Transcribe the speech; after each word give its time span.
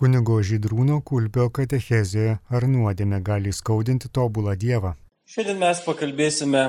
Kunigo 0.00 0.38
Žydrūno 0.40 1.02
Kulpio 1.04 1.50
katechezėje 1.52 2.38
ar 2.56 2.64
nuodėmė 2.72 3.18
gali 3.20 3.50
skaudinti 3.52 4.08
tobulą 4.08 4.54
Dievą. 4.56 4.94
Šiandien 5.28 5.58
mes 5.60 5.82
pakalbėsime 5.84 6.62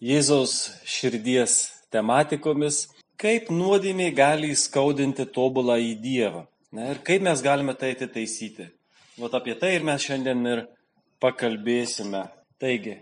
Jėzaus 0.00 0.54
širdies 0.88 1.56
tematikomis, 1.92 2.86
kaip 3.20 3.50
nuodėmė 3.52 4.06
gali 4.16 4.54
skaudinti 4.56 5.26
tobulą 5.34 5.76
į 5.84 5.90
Dievą. 6.00 6.46
Na, 6.72 6.86
ir 6.94 7.02
kaip 7.04 7.26
mes 7.26 7.42
galime 7.44 7.74
tai 7.76 7.92
atitaisyti. 7.92 8.70
Vat 9.20 9.36
apie 9.36 9.58
tai 9.60 9.74
ir 9.76 9.84
mes 9.84 10.08
šiandien 10.08 10.40
ir 10.54 10.64
pakalbėsime. 11.20 12.24
Taigi, 12.56 12.96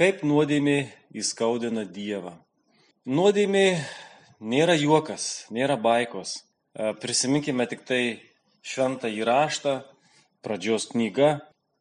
kaip 0.00 0.24
nuodėmė 0.24 0.78
įskaudina 1.12 1.84
Dievą. 1.84 2.38
Nuodėmė 3.04 3.66
nėra 4.40 4.80
juokas, 4.80 5.44
nėra 5.52 5.76
baikos. 5.76 6.38
Prisiminkime 7.04 7.68
tik 7.68 7.84
tai 7.84 8.02
šventą 8.62 9.10
įraštą, 9.12 9.80
pradžios 10.44 10.88
knyga. 10.92 11.40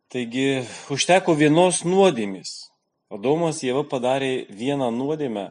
Taigi 0.10 0.66
užteko 0.90 1.36
vienos 1.38 1.84
nuodėmės. 1.86 2.70
Adomas 3.14 3.62
Jėva 3.66 3.84
padarė 3.90 4.48
vieną 4.50 4.90
nuodėmę 4.94 5.50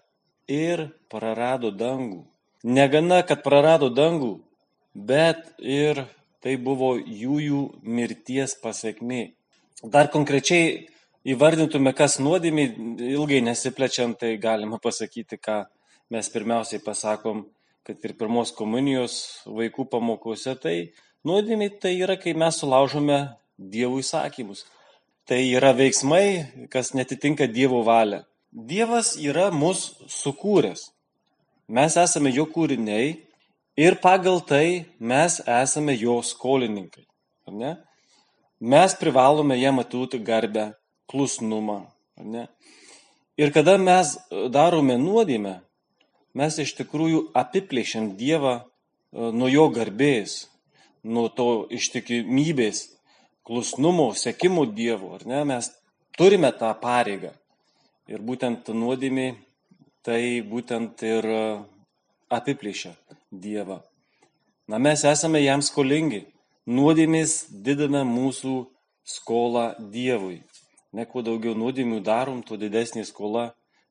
ir 0.51 0.89
prarado 1.11 1.71
dangų. 1.71 2.25
Negana, 2.67 3.23
kad 3.23 3.45
prarado 3.45 3.89
dangų, 3.91 4.41
bet 4.95 5.55
ir 5.59 6.05
tai 6.43 6.57
buvo 6.59 6.97
jų 6.99 7.39
jų 7.43 7.63
mirties 7.83 8.57
pasiekmė. 8.63 9.35
Dar 9.83 10.11
konkrečiai 10.11 10.89
įvardintume, 11.29 11.93
kas 11.95 12.19
nuodėmė, 12.23 12.65
ilgai 13.13 13.43
nesiplečiant, 13.47 14.19
tai 14.19 14.37
galima 14.43 14.81
pasakyti, 14.83 15.39
ką 15.39 15.65
mes 16.15 16.31
pirmiausiai 16.35 16.83
pasakom, 16.83 17.45
kad 17.87 18.03
ir 18.05 18.15
pirmos 18.19 18.51
komunijos 18.57 19.45
vaikų 19.47 19.87
pamokose, 19.93 20.55
tai 20.61 20.77
Nuodėmė 21.27 21.73
tai 21.83 21.97
yra, 21.99 22.15
kai 22.15 22.35
mes 22.39 22.61
sulaužome 22.61 23.19
Dievo 23.59 23.99
įsakymus. 23.99 24.63
Tai 25.27 25.41
yra 25.43 25.73
veiksmai, 25.75 26.69
kas 26.71 26.95
netitinka 26.95 27.49
Dievo 27.51 27.83
valia. 27.85 28.23
Dievas 28.53 29.17
yra 29.21 29.51
mus 29.51 29.99
sukūręs. 30.09 30.87
Mes 31.69 31.97
esame 32.01 32.31
jo 32.33 32.47
kūriniai 32.49 33.19
ir 33.77 33.99
pagal 34.01 34.41
tai 34.41 34.87
mes 34.99 35.41
esame 35.45 35.99
jo 35.99 36.21
skolininkai. 36.25 37.05
Mes 38.61 38.95
privalome 38.99 39.59
jam 39.61 39.83
atiduoti 39.83 40.23
garbę, 40.25 40.73
klusnumą. 41.11 41.83
Ir 43.39 43.53
kada 43.55 43.77
mes 43.79 44.17
darome 44.55 44.97
nuodėmę, 44.99 45.59
mes 46.35 46.59
iš 46.59 46.73
tikrųjų 46.81 47.29
apiplėšiam 47.39 48.15
Dievą 48.19 48.55
e, 48.59 48.63
nuo 49.15 49.47
jo 49.51 49.69
garbės, 49.71 50.49
nuo 51.05 51.29
to 51.29 51.67
ištikimybės, 51.75 52.85
klusnumo, 53.47 54.11
sekimo 54.15 54.67
Dievu, 54.67 55.15
ar 55.17 55.27
ne, 55.29 55.43
mes 55.49 55.71
turime 56.19 56.51
tą 56.53 56.73
pareigą. 56.81 57.33
Ir 58.09 58.25
būtent 58.25 58.69
nuodėmė 58.73 59.35
tai 60.05 60.41
būtent 60.41 61.03
ir 61.05 61.27
apiplėšia 62.33 62.95
Dievą. 63.31 63.83
Na 64.69 64.81
mes 64.81 65.05
esame 65.05 65.41
jam 65.45 65.63
skolingi. 65.65 66.27
Nuodėmės 66.69 67.47
didina 67.65 68.03
mūsų 68.05 68.55
skolą 69.09 69.71
Dievui. 69.93 70.43
Ne 70.93 71.05
kuo 71.09 71.23
daugiau 71.25 71.55
nuodėmių 71.57 72.01
darom, 72.05 72.43
tuo 72.45 72.57
didesnė 72.61 73.05
skola 73.09 73.51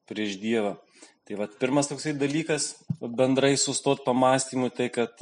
prieš 0.09 0.37
Dievą. 0.41 0.75
Tai 1.25 1.37
vad 1.41 1.57
pirmas 1.61 1.89
toksai 1.89 2.13
dalykas 2.17 2.75
bendrai 3.01 3.55
sustot 3.57 4.03
pamastymui, 4.05 4.69
tai 4.73 4.89
kad 4.93 5.17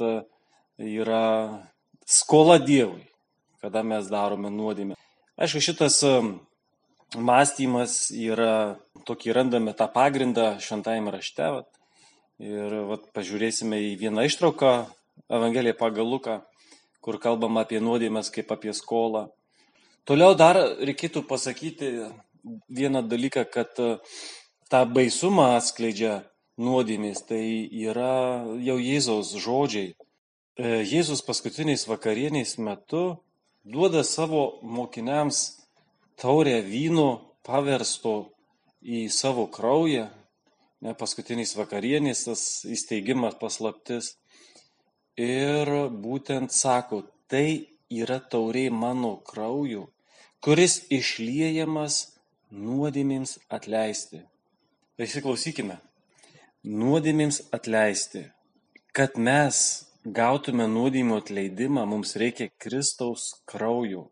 yra 0.78 1.24
skola 2.06 2.58
Dievui, 2.62 3.04
kada 3.60 3.82
mes 3.82 4.06
darome 4.06 4.50
nuodėmę. 4.54 4.94
Aišku, 5.36 5.60
šitas 5.60 5.98
mąstymas 7.18 8.12
yra, 8.14 8.78
tokį 9.08 9.34
randame 9.36 9.74
tą 9.76 9.88
pagrindą 9.92 10.54
šventajame 10.62 11.12
rašte. 11.12 11.50
Vat, 11.58 11.68
ir 12.40 12.78
vat, 12.88 13.10
pažiūrėsime 13.16 13.82
į 13.90 13.96
vieną 14.00 14.28
ištrauką 14.30 14.76
Evangeliją 15.32 15.74
pagal 15.76 16.06
Luką, 16.06 16.38
kur 17.02 17.18
kalbama 17.18 17.66
apie 17.66 17.82
nuodėmės 17.82 18.30
kaip 18.30 18.54
apie 18.54 18.72
skolą. 18.76 19.26
Toliau 20.06 20.36
dar 20.38 20.58
reikėtų 20.78 21.24
pasakyti 21.26 21.90
vieną 22.70 23.02
dalyką, 23.10 23.42
kad 23.50 23.74
uh, 23.82 23.98
tą 24.70 24.84
baisumą 24.86 25.56
atskleidžia 25.56 26.20
nuodėmės. 26.62 27.24
Tai 27.26 27.42
yra 27.42 28.46
jau 28.62 28.76
Jėzaus 28.78 29.34
žodžiai 29.42 29.96
E, 29.96 30.05
Jėzus 30.56 31.20
paskutiniais 31.20 31.82
vakarieniais 31.84 32.54
metu 32.56 33.18
duoda 33.60 34.00
savo 34.08 34.56
mokiniams 34.64 35.60
taurę 36.16 36.62
vyno 36.64 37.34
paversto 37.44 38.32
į 38.80 39.10
savo 39.12 39.50
kraują, 39.52 40.06
ne 40.80 40.94
paskutiniais 40.96 41.52
vakarieniais 41.58 42.24
tas 42.24 42.44
įsteigimas 42.64 43.36
paslaptis. 43.36 44.14
Ir 45.20 45.68
būtent 45.92 46.48
sako, 46.48 47.02
tai 47.28 47.68
yra 47.92 48.16
taurė 48.16 48.70
mano 48.72 49.18
krauju, 49.28 49.90
kuris 50.40 50.86
išliejamas 50.88 52.16
nuodėmėms 52.48 53.42
atleisti. 53.52 54.22
Įsiklausykime, 54.96 55.76
nuodėmėms 56.64 57.42
atleisti, 57.52 58.30
kad 58.96 59.20
mes 59.20 59.85
gautume 60.06 60.66
nuodėmių 60.70 61.18
atleidimą, 61.20 61.86
mums 61.88 62.14
reikia 62.18 62.48
Kristaus 62.62 63.34
kraujų. 63.50 64.06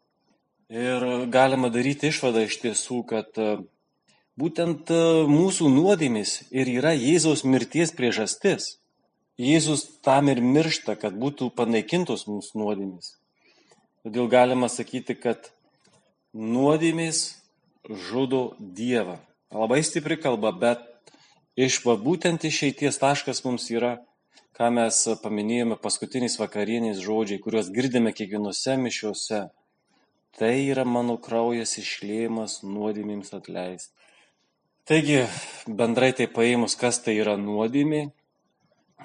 Ir 0.75 1.27
galima 1.31 1.71
daryti 1.71 2.11
išvadą 2.11 2.47
iš 2.49 2.57
tiesų, 2.63 3.03
kad 3.07 3.37
e, 3.39 3.59
būtent 4.41 4.91
e, 4.91 5.01
mūsų 5.31 5.69
nuodėmis 5.71 6.41
ir 6.51 6.71
yra 6.73 6.95
Jėzaus 6.97 7.45
mirties 7.47 7.93
priežastis. 7.95 8.79
Jėzus 9.39 9.85
tam 10.03 10.31
ir 10.31 10.41
miršta, 10.43 10.95
kad 10.99 11.15
būtų 11.19 11.51
panaikintos 11.55 12.27
mūsų 12.31 12.59
nuodėmis. 12.59 13.15
Todėl 14.07 14.29
galima 14.31 14.71
sakyti, 14.71 15.15
kad 15.19 15.51
nuodėmis 16.35 17.37
žudo 17.87 18.55
Dievą. 18.59 19.19
Labai 19.55 19.83
stipri 19.87 20.19
kalba, 20.19 20.51
bet 20.51 20.83
iš 21.55 21.83
va 21.87 21.95
būtent 22.01 22.47
išeities 22.47 22.99
taškas 22.99 23.45
mums 23.47 23.69
yra 23.71 23.99
ką 24.55 24.71
mes 24.71 25.01
paminėjome 25.23 25.77
paskutiniais 25.83 26.39
vakarieniais 26.39 27.03
žodžiai, 27.03 27.43
kuriuos 27.43 27.73
girdime 27.75 28.13
kiekvienose 28.15 28.77
mišiuose. 28.79 29.41
Tai 30.39 30.55
yra 30.67 30.85
mano 30.87 31.17
kraujas 31.23 31.77
išlėjimas 31.79 32.61
nuodėmėms 32.67 33.35
atleisti. 33.37 33.93
Taigi, 34.85 35.23
bendrai 35.67 36.11
tai 36.13 36.27
paėmus, 36.29 36.75
kas 36.77 36.99
tai 37.01 37.15
yra 37.17 37.39
nuodėmė, 37.41 38.03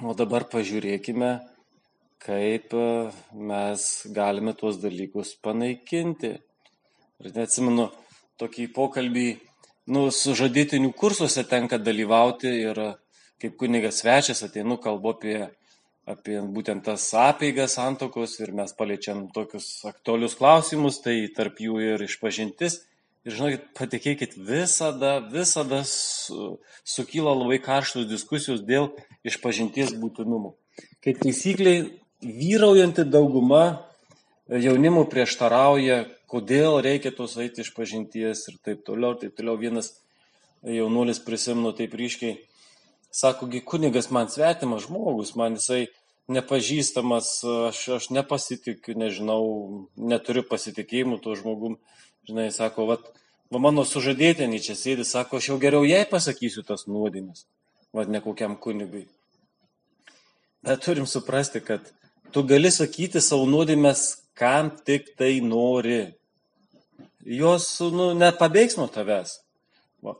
o 0.03 0.15
dabar 0.17 0.43
pažiūrėkime, 0.51 1.29
kaip 2.25 2.73
e, 2.75 2.87
mes 3.51 3.85
galime 4.17 4.53
tuos 4.59 4.81
dalykus 4.81 5.37
panaikinti. 5.39 6.33
Ir 7.23 7.31
neatsimenu, 7.37 7.87
tokį 8.41 8.67
pokalbį, 8.75 9.27
nu, 9.95 10.09
sužadėtinių 10.11 10.91
kursuose 10.99 11.45
tenka 11.47 11.79
dalyvauti 11.79 12.51
ir 12.59 12.83
kaip 13.41 13.55
kunigas 13.59 14.01
svečias 14.01 14.43
ateinu, 14.45 14.77
kalbu 14.81 15.13
apie, 15.15 15.37
apie 16.09 16.39
būtent 16.55 16.85
tas 16.85 17.05
apeigas 17.17 17.77
santokos 17.77 18.37
ir 18.43 18.53
mes 18.55 18.73
paliečiam 18.75 19.27
tokius 19.35 19.69
aktualius 19.89 20.37
klausimus, 20.39 21.01
tai 21.03 21.21
tarp 21.35 21.61
jų 21.63 21.79
ir 21.93 22.05
išpažintis. 22.07 22.81
Ir 23.27 23.35
žinokit, 23.35 23.65
patikėkit, 23.75 24.37
visada, 24.47 25.17
visada 25.19 25.81
su, 25.87 26.55
sukyla 26.87 27.33
labai 27.35 27.57
karštos 27.59 28.07
diskusijos 28.07 28.63
dėl 28.63 28.93
išpažinties 29.27 29.91
būtinumo. 29.99 30.53
Kaip 31.03 31.19
taisyklė, 31.25 31.73
vyraujanti 32.23 33.03
dauguma 33.03 33.83
jaunimo 34.49 35.03
prieštarauja, 35.11 36.05
kodėl 36.31 36.79
reikia 36.85 37.11
tos 37.15 37.35
eiti 37.41 37.63
išpažinties 37.65 38.45
ir 38.51 38.59
taip 38.65 38.85
toliau, 38.87 39.17
taip 39.19 39.35
toliau. 39.37 39.59
Vienas 39.59 39.91
jaunuolis 40.63 41.21
prisimenu 41.23 41.73
taip 41.75 41.93
ryškiai, 41.99 42.39
sakogi 43.11 43.61
kunigas 43.65 44.09
man 44.13 44.29
svetimas 44.29 44.85
žmogus, 44.87 45.35
man 45.35 45.57
jisai 45.57 45.87
nepažįstamas, 46.29 47.29
aš, 47.69 47.79
aš 47.97 48.09
nepasitikiu, 48.13 48.93
nežinau, 48.97 49.43
neturiu 49.97 50.43
pasitikėjimų 50.45 51.17
tuo 51.23 51.37
žmogum. 51.37 51.79
Žinai, 52.29 52.49
sako, 52.53 52.85
vat, 52.91 53.07
va 53.49 53.61
mano 53.63 53.85
sužadėtinį 53.87 54.59
čia 54.61 54.75
sėdi, 54.77 55.07
sako, 55.07 55.39
aš 55.39 55.49
jau 55.49 55.57
geriau 55.61 55.87
jai 55.87 56.03
pasakysiu 56.09 56.61
tas 56.67 56.85
nuodėmes, 56.85 57.47
vad 57.95 58.11
ne 58.13 58.21
kokiam 58.21 58.53
kunigui. 58.61 59.07
Bet 60.61 60.83
turim 60.85 61.07
suprasti, 61.09 61.63
kad 61.65 61.87
tu 62.35 62.43
gali 62.45 62.69
sakyti 62.69 63.23
savo 63.23 63.47
nuodėmes, 63.49 64.19
kam 64.37 64.69
tik 64.85 65.15
tai 65.17 65.39
nori. 65.41 66.13
Jos, 67.25 67.71
nu, 67.95 68.11
nepabėgs 68.17 68.77
nuo 68.77 68.85
tavęs. 68.91 69.39
Va. 70.05 70.15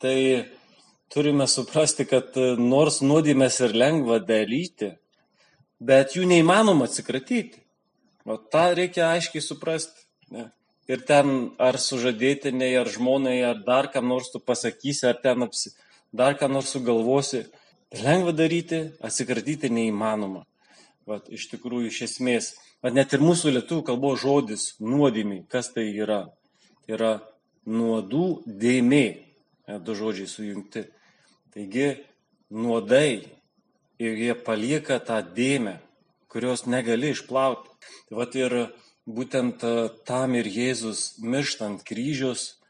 Tai 0.00 0.16
turime 1.10 1.46
suprasti, 1.46 2.06
kad 2.06 2.36
e, 2.38 2.54
nors 2.58 3.00
nuodėmės 3.02 3.58
ir 3.66 3.74
lengva 3.74 4.20
daryti, 4.22 4.92
bet 5.82 6.14
jų 6.16 6.28
neįmanoma 6.30 6.86
atsikratyti. 6.86 7.62
O 8.28 8.36
tą 8.36 8.70
reikia 8.76 9.08
aiškiai 9.14 9.42
suprasti. 9.42 10.06
Ne? 10.30 10.50
Ir 10.90 11.02
ten 11.06 11.50
ar 11.62 11.78
sužadėtiniai, 11.80 12.76
ar 12.80 12.90
žmonai, 12.90 13.38
ar 13.46 13.62
dar 13.66 13.88
kam 13.92 14.08
nors 14.10 14.30
tu 14.30 14.40
pasakysi, 14.42 15.06
ar 15.08 15.18
ten 15.22 15.46
apsi, 15.46 15.72
dar 16.12 16.36
ką 16.38 16.50
nors 16.50 16.70
sugalvosi. 16.74 17.46
Lengva 17.90 18.34
daryti, 18.36 18.84
atsikratyti 19.02 19.70
neįmanoma. 19.72 20.44
Vat, 21.10 21.26
iš 21.32 21.48
tikrųjų, 21.50 21.90
iš 21.90 22.02
esmės. 22.06 22.52
Vat 22.84 22.94
net 22.94 23.10
ir 23.16 23.22
mūsų 23.24 23.54
lietuvių 23.56 23.82
kalbos 23.88 24.22
žodis 24.22 24.68
nuodėmiai, 24.78 25.42
kas 25.50 25.72
tai 25.74 25.88
yra? 25.90 26.22
Tai 26.84 26.94
yra 26.94 27.12
nuodų 27.66 28.28
dėmė. 28.46 29.06
Du 29.82 29.94
žodžiai 29.98 30.30
sujungti. 30.30 30.86
Taigi, 31.50 31.88
nuodai 32.50 33.26
ir 33.98 34.18
jie 34.22 34.34
palieka 34.38 35.00
tą 35.02 35.18
dėmę, 35.34 35.80
kurios 36.30 36.62
negali 36.66 37.10
išplauti. 37.10 37.68
Tai 38.08 38.18
vat 38.20 38.36
ir 38.38 38.54
būtent 39.10 39.64
e, 39.66 39.74
tam 40.06 40.36
ir 40.38 40.46
Jėzus 40.46 41.18
mirštant 41.18 41.82
kryžius, 41.86 42.60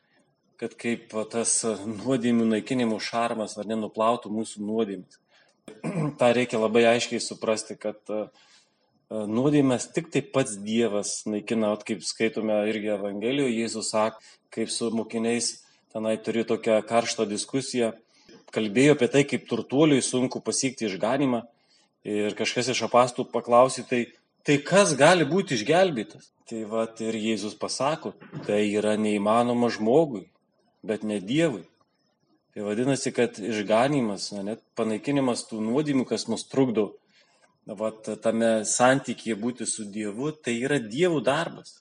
kad 0.61 0.77
kaip 0.81 1.13
tas 1.33 1.55
nuodėmių 1.65 2.51
naikinimo 2.55 2.99
šarmas 3.01 3.57
ar 3.61 3.69
nenuplautų 3.69 4.33
mūsų 4.33 4.65
nuodėmės. 4.65 5.21
Ta 6.21 6.33
reikia 6.37 6.61
labai 6.61 6.85
aiškiai 6.95 7.21
suprasti, 7.25 7.77
kad 7.81 8.01
e, 8.09 8.27
e, 8.27 9.25
nuodėmės 9.29 9.91
tik 9.95 10.13
tai 10.13 10.25
pats 10.25 10.59
Dievas 10.61 11.19
naikina, 11.29 11.73
at 11.77 11.85
kaip 11.89 12.05
skaitome 12.05 12.63
irgi 12.73 12.95
Evangelijoje, 12.97 13.57
Jėzus 13.61 13.93
sako, 13.93 14.21
kaip 14.53 14.73
su 14.73 14.89
mokiniais 14.93 15.59
tenai 15.93 16.17
turi 16.23 16.45
tokią 16.49 16.81
karštą 16.87 17.29
diskusiją, 17.29 17.93
kalbėjo 18.55 18.97
apie 18.97 19.09
tai, 19.13 19.25
kaip 19.29 19.47
turtuoliui 19.51 20.03
sunku 20.05 20.43
pasiekti 20.45 20.89
išganimą 20.89 21.45
ir 22.07 22.37
kažkas 22.39 22.73
iš 22.75 22.85
apastų 22.89 23.27
paklausė, 23.33 23.87
tai, 23.89 24.03
tai 24.47 24.59
kas 24.65 24.95
gali 24.99 25.27
būti 25.29 25.59
išgelbėtas? 25.59 26.31
Tai 26.51 26.65
va 26.67 26.87
ir 26.99 27.15
Jėzus 27.15 27.55
pasako, 27.55 28.17
tai 28.47 28.65
yra 28.75 28.97
neįmanoma 28.99 29.69
žmogui, 29.71 30.25
bet 30.83 31.05
ne 31.07 31.21
Dievui. 31.23 31.63
Tai 32.51 32.65
vadinasi, 32.67 33.13
kad 33.15 33.39
išganimas, 33.39 34.33
na, 34.35 34.43
net 34.43 34.65
panaikinimas 34.75 35.45
tų 35.47 35.61
nuodėmių, 35.63 36.09
kas 36.11 36.27
mus 36.27 36.43
trukdo 36.51 36.89
va, 37.67 37.93
tame 38.23 38.65
santykėje 38.67 39.37
būti 39.39 39.67
su 39.69 39.87
Dievu, 39.87 40.33
tai 40.33 40.57
yra 40.65 40.81
Dievų 40.83 41.23
darbas. 41.23 41.79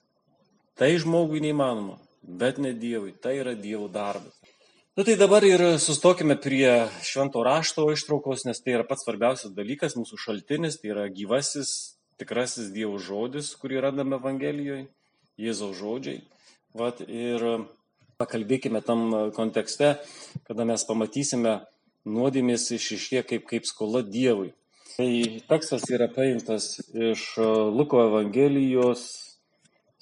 Tai 0.77 0.91
žmogui 1.01 1.41
neįmanoma, 1.43 1.97
bet 2.21 2.59
ne 2.61 2.73
Dievui, 2.73 3.15
tai 3.17 3.39
yra 3.41 3.55
Dievo 3.55 3.89
darbas. 3.91 4.38
Nu 4.99 5.05
tai 5.05 5.15
dabar 5.15 5.43
ir 5.47 5.61
sustokime 5.79 6.35
prie 6.35 6.71
švento 7.07 7.39
rašto 7.39 7.85
ištraukos, 7.87 8.41
nes 8.43 8.57
tai 8.59 8.73
yra 8.75 8.83
pats 8.83 9.05
svarbiausias 9.05 9.53
dalykas, 9.55 9.93
mūsų 9.95 10.17
šaltinis, 10.19 10.75
tai 10.81 10.89
yra 10.91 11.05
gyvasis, 11.07 11.69
tikrasis 12.19 12.65
Dievo 12.75 12.97
žodis, 12.99 13.53
kurį 13.61 13.77
randame 13.85 14.17
Evangelijoje, 14.17 14.89
Jėzaus 15.39 15.77
žodžiai. 15.79 16.17
Vat, 16.75 16.99
ir 17.07 17.45
pakalbėkime 18.19 18.81
tam 18.83 19.13
kontekste, 19.37 19.93
kada 20.49 20.65
mes 20.67 20.83
pamatysime 20.89 21.53
nuodėmės 22.03 22.65
išiškė 22.75 23.21
kaip, 23.29 23.45
kaip 23.53 23.69
skola 23.71 24.01
Dievui. 24.03 24.51
Tai 24.97 25.07
tekstas 25.53 25.85
yra 25.95 26.09
paimtas 26.11 26.73
iš 26.91 27.23
Luko 27.71 28.03
Evangelijos 28.09 29.07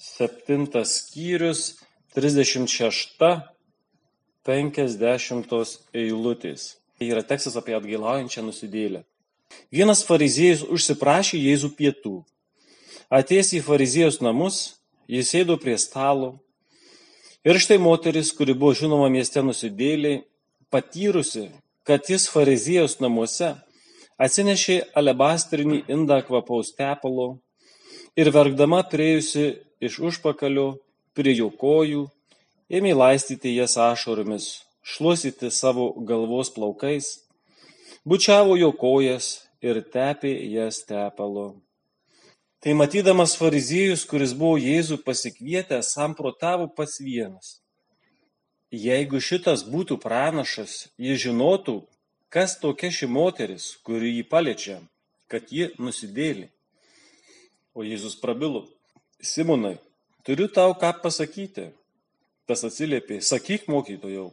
7 0.08 0.66
skyrius 0.82 1.68
36 2.18 3.14
penkiasdešimtos 4.48 5.76
eilutės. 5.92 6.78
Tai 6.98 7.12
yra 7.12 7.22
tekstas 7.22 7.54
apie 7.60 7.76
atgailaujančią 7.76 8.42
nusidėlę. 8.46 9.04
Vienas 9.72 10.02
fariziejus 10.08 10.64
užsiprašė 10.66 11.38
Jėzų 11.38 11.70
pietų. 11.78 12.16
Atėjęs 13.08 13.54
į 13.56 13.62
fariziejus 13.64 14.18
namus, 14.24 14.58
jis 15.08 15.30
sėdo 15.32 15.56
prie 15.60 15.76
stalo. 15.80 16.34
Ir 17.46 17.60
štai 17.62 17.78
moteris, 17.80 18.32
kuri 18.36 18.56
buvo 18.56 18.74
žinoma 18.76 19.06
mieste 19.12 19.40
nusidėliai, 19.44 20.24
patyrusi, 20.72 21.48
kad 21.86 22.10
jis 22.10 22.26
fariziejus 22.28 22.98
namuose, 23.00 23.54
atsinešė 24.20 24.80
alebastrinį 24.98 25.84
indą 25.94 26.18
kvapaus 26.26 26.74
tepalo 26.76 27.38
ir 28.18 28.32
verkdama 28.34 28.82
priejusi 28.90 29.46
iš 29.80 30.00
užpakalio 30.10 30.72
prie 31.16 31.36
jo 31.38 31.48
kojų 31.54 32.08
ėmė 32.68 32.94
laistyti 32.94 33.54
jas 33.56 33.76
ašaromis, 33.80 34.48
šluostyti 34.84 35.50
savo 35.50 35.90
galvos 36.04 36.50
plaukais, 36.52 37.14
bučiavo 38.04 38.56
jo 38.60 38.72
kojas 38.72 39.48
ir 39.64 39.80
tepė 39.94 40.34
jas 40.52 40.84
tepalu. 40.88 41.54
Tai 42.58 42.74
matydamas 42.74 43.36
fariziejus, 43.38 44.02
kuris 44.10 44.32
buvo 44.34 44.56
Jėzų 44.58 44.98
pasikvietęs, 45.06 45.92
samprotavo 45.94 46.66
pats 46.66 46.98
vienas. 46.98 47.58
Jeigu 48.74 49.20
šitas 49.22 49.62
būtų 49.64 49.96
pranašas, 50.02 50.88
jis 50.98 51.22
žinotų, 51.22 51.78
kas 52.28 52.58
tokia 52.60 52.90
ši 52.92 53.06
moteris, 53.08 53.70
kuri 53.86 54.10
jį 54.18 54.24
paliečia, 54.28 54.80
kad 55.30 55.48
ji 55.54 55.70
nusidėlė. 55.78 56.50
O 57.78 57.86
Jėzus 57.86 58.18
prabilo, 58.18 58.66
Simonai, 59.22 59.78
turiu 60.26 60.50
tau 60.50 60.74
ką 60.74 60.92
pasakyti. 61.02 61.70
Tas 62.48 62.62
atsiliepė, 62.64 63.18
sakyk 63.20 63.66
mokytojau. 63.68 64.30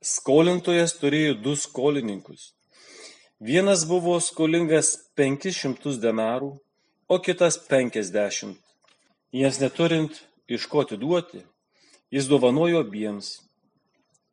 Skolintojas 0.00 0.94
turėjo 0.96 1.34
du 1.44 1.52
skolininkus. 1.60 2.54
Vienas 3.36 3.82
buvo 3.84 4.14
skolingas 4.24 4.94
500 5.20 5.98
denarų, 6.00 6.54
o 7.12 7.18
kitas 7.20 7.58
50. 7.68 8.54
Jas 9.36 9.58
neturint 9.60 10.22
iš 10.48 10.64
ko 10.72 10.86
atiduoti, 10.86 11.42
jis 12.08 12.30
dovanojo 12.32 12.80
abiems. 12.80 13.42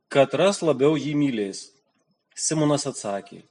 Katras 0.07 0.61
labiau 0.63 0.95
jį 0.95 1.11
mylės. 1.19 1.65
Simonas 2.31 2.87
atsakė. 2.87 3.41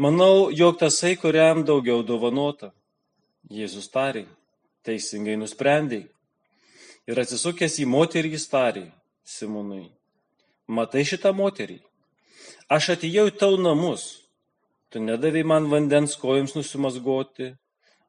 Manau, 0.00 0.48
jog 0.48 0.78
tasai, 0.80 1.12
kuriam 1.20 1.60
daugiau 1.68 2.00
dovanota. 2.08 2.72
Jėzus 3.52 3.92
tarė. 3.92 4.24
Teisingai 4.80 5.36
nusprendėjai. 5.36 6.08
Ir 7.10 7.18
atsisukęs 7.18 7.80
į 7.82 7.88
moterį 7.90 8.36
jis 8.36 8.44
tarė 8.52 8.84
Simonui, 9.26 9.88
matai 10.70 11.02
šitą 11.08 11.32
moterį? 11.34 11.80
Aš 12.70 12.92
atėjau 12.94 13.24
į 13.26 13.32
tau 13.40 13.56
namus, 13.58 14.04
tu 14.94 15.02
nedavai 15.02 15.42
man 15.42 15.64
vandens 15.72 16.14
kojoms 16.20 16.54
nusimasgoti, 16.54 17.48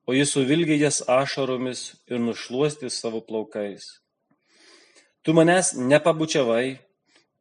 o 0.05 0.13
jis 0.13 0.33
suvilgė 0.35 0.77
jas 0.77 0.99
ašaromis 1.09 1.81
ir 2.11 2.21
nušluosti 2.21 2.91
savo 2.93 3.23
plaukais. 3.25 3.87
Tu 5.25 5.33
manęs 5.33 5.73
nepabučiavai, 5.77 6.77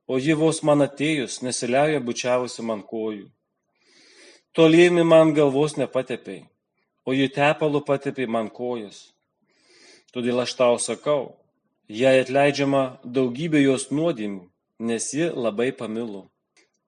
o 0.09 0.17
ji 0.17 0.39
vos 0.41 0.63
man 0.65 0.87
atėjus 0.87 1.43
nesiliauja 1.45 2.01
bučiavusi 2.01 2.65
man 2.65 2.81
kojų. 2.89 3.27
Tolėmi 4.57 5.05
man 5.05 5.35
galvos 5.37 5.77
nepatepei, 5.77 6.41
o 7.05 7.13
ji 7.13 7.29
tepalu 7.37 7.85
patepė 7.85 8.25
man 8.27 8.49
kojas. 8.49 9.11
Todėl 10.17 10.41
aš 10.41 10.57
tau 10.57 10.81
sakau, 10.81 11.37
Jai 11.91 12.21
atleidžiama 12.23 13.01
daugybė 13.03 13.65
jos 13.65 13.89
nuodėmių, 13.91 14.45
nes 14.79 15.09
ji 15.11 15.25
labai 15.35 15.73
pamilo. 15.75 16.29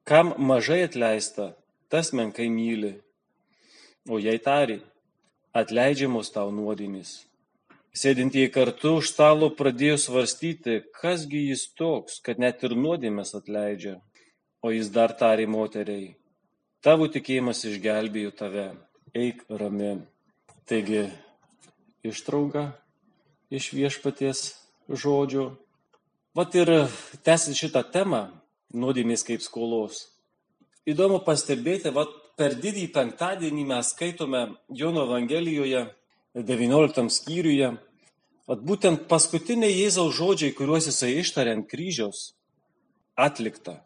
Kam 0.06 0.30
mažai 0.38 0.84
atleista, 0.84 1.56
tas 1.90 2.12
menkai 2.14 2.46
myli. 2.46 2.92
O 4.06 4.20
jai 4.22 4.36
tari, 4.38 4.78
atleidžiamos 5.58 6.30
tau 6.30 6.54
nuodėmės. 6.54 7.16
Sėdintieji 7.98 8.52
kartu 8.54 8.94
už 9.00 9.10
stalo 9.10 9.50
pradėjo 9.50 9.98
svarstyti, 10.04 10.78
kasgi 10.94 11.48
jis 11.48 11.66
toks, 11.74 12.22
kad 12.22 12.38
net 12.38 12.62
ir 12.62 12.78
nuodėmės 12.78 13.34
atleidžia. 13.34 13.98
O 14.62 14.70
jis 14.70 14.94
dar 14.94 15.18
tarė 15.18 15.50
moteriai, 15.50 16.12
tavo 16.78 17.10
tikėjimas 17.10 17.66
išgelbėjo 17.66 18.30
tave, 18.38 18.70
eik 19.18 19.42
rami. 19.50 19.96
Taigi, 20.62 21.08
ištrauka 22.06 22.68
iš 23.50 23.72
viešpaties 23.74 24.61
žodžių. 24.88 25.50
Vat 26.34 26.54
ir 26.56 26.70
tęsiant 27.26 27.58
šitą 27.58 27.82
temą, 27.92 28.22
nuodėmės 28.72 29.24
kaip 29.26 29.44
skolos. 29.44 30.06
Įdomu 30.88 31.20
pastebėti, 31.26 31.92
vat 31.92 32.10
per 32.40 32.56
didįjį 32.58 32.88
penktadienį 32.94 33.66
mes 33.68 33.92
skaitome 33.92 34.46
Jono 34.72 35.04
Evangelijoje 35.06 35.84
19 36.34 37.12
skyriuje, 37.12 37.74
vat 38.48 38.64
būtent 38.64 39.04
paskutiniai 39.10 39.76
Jėzaus 39.76 40.16
žodžiai, 40.16 40.54
kuriuos 40.56 40.88
jisai 40.88 41.12
ištarė 41.20 41.58
ant 41.58 41.68
kryžiaus, 41.68 42.32
atlikta. 43.14 43.82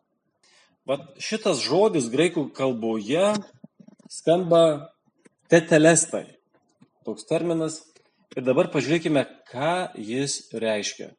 Vat 0.86 1.16
šitas 1.18 1.64
žodis 1.66 2.06
graikų 2.12 2.46
kalboje 2.54 3.32
skamba 4.06 4.92
tetelestai. 5.50 6.28
Toks 7.06 7.26
terminas 7.26 7.80
Ir 8.34 8.42
dabar 8.42 8.66
pažiūrėkime, 8.72 9.22
ką 9.52 9.94
jis 9.94 10.40
reiškia. 10.52 11.12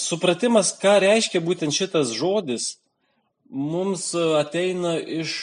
Supratimas, 0.00 0.72
ką 0.80 0.96
reiškia 1.04 1.40
būtent 1.44 1.74
šitas 1.76 2.14
žodis, 2.16 2.76
mums 3.48 4.10
ateina 4.16 4.96
iš, 5.00 5.38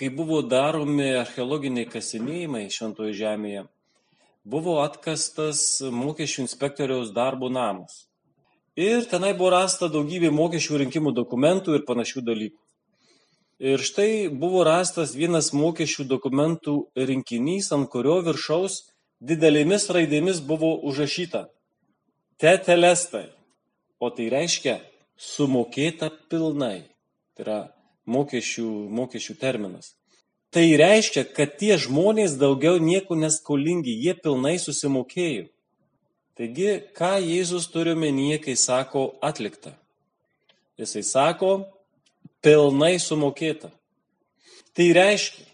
kai 0.00 0.08
buvo 0.14 0.40
daromi 0.42 1.10
archeologiniai 1.20 1.88
kasinėjimai 1.88 2.68
šventoje 2.72 3.16
žemėje. 3.20 3.66
buvo 4.48 4.78
atkastas 4.80 5.82
mokesčių 5.92 6.44
inspektoriaus 6.46 7.12
darbo 7.12 7.50
namas. 7.52 8.06
Ir 8.78 9.04
tenai 9.10 9.34
buvo 9.36 9.50
rasta 9.52 9.88
daugybė 9.92 10.30
mokesčių 10.32 10.84
rinkimų 10.84 11.12
dokumentų 11.16 11.74
ir 11.76 11.84
panašių 11.88 12.22
dalykų. 12.24 12.60
Ir 13.58 13.82
štai 13.82 14.28
buvo 14.30 14.62
rastas 14.62 15.16
vienas 15.18 15.50
mokesčių 15.52 16.06
dokumentų 16.06 16.76
rinkinys, 16.94 17.72
ant 17.74 17.90
kurio 17.90 18.20
viršaus 18.22 18.84
didelėmis 19.20 19.88
raidėmis 19.92 20.40
buvo 20.44 20.74
užrašyta 20.88 21.48
tetelestai. 22.38 23.28
O 23.98 24.10
tai 24.14 24.28
reiškia 24.30 24.78
sumokėta 25.18 26.10
pilnai. 26.30 26.86
Tai 27.34 27.44
yra 27.44 27.58
mokesčių, 28.06 28.66
mokesčių 28.94 29.34
terminas. 29.40 29.94
Tai 30.54 30.64
reiškia, 30.80 31.26
kad 31.36 31.58
tie 31.60 31.74
žmonės 31.76 32.38
daugiau 32.40 32.78
nieko 32.80 33.18
neskolingi, 33.18 33.92
jie 33.92 34.14
pilnai 34.16 34.56
susimokėjo. 34.62 35.48
Taigi, 36.38 36.70
ką 36.94 37.18
Jėzus 37.18 37.66
turi 37.72 37.92
omenyje, 37.96 38.38
kai 38.44 38.54
sako 38.56 39.18
atlikta? 39.20 39.74
Jisai 40.78 41.02
sako, 41.02 41.50
pilnai 42.40 42.94
sumokėta. 43.02 43.72
Tai 44.78 44.86
reiškia, 44.94 45.47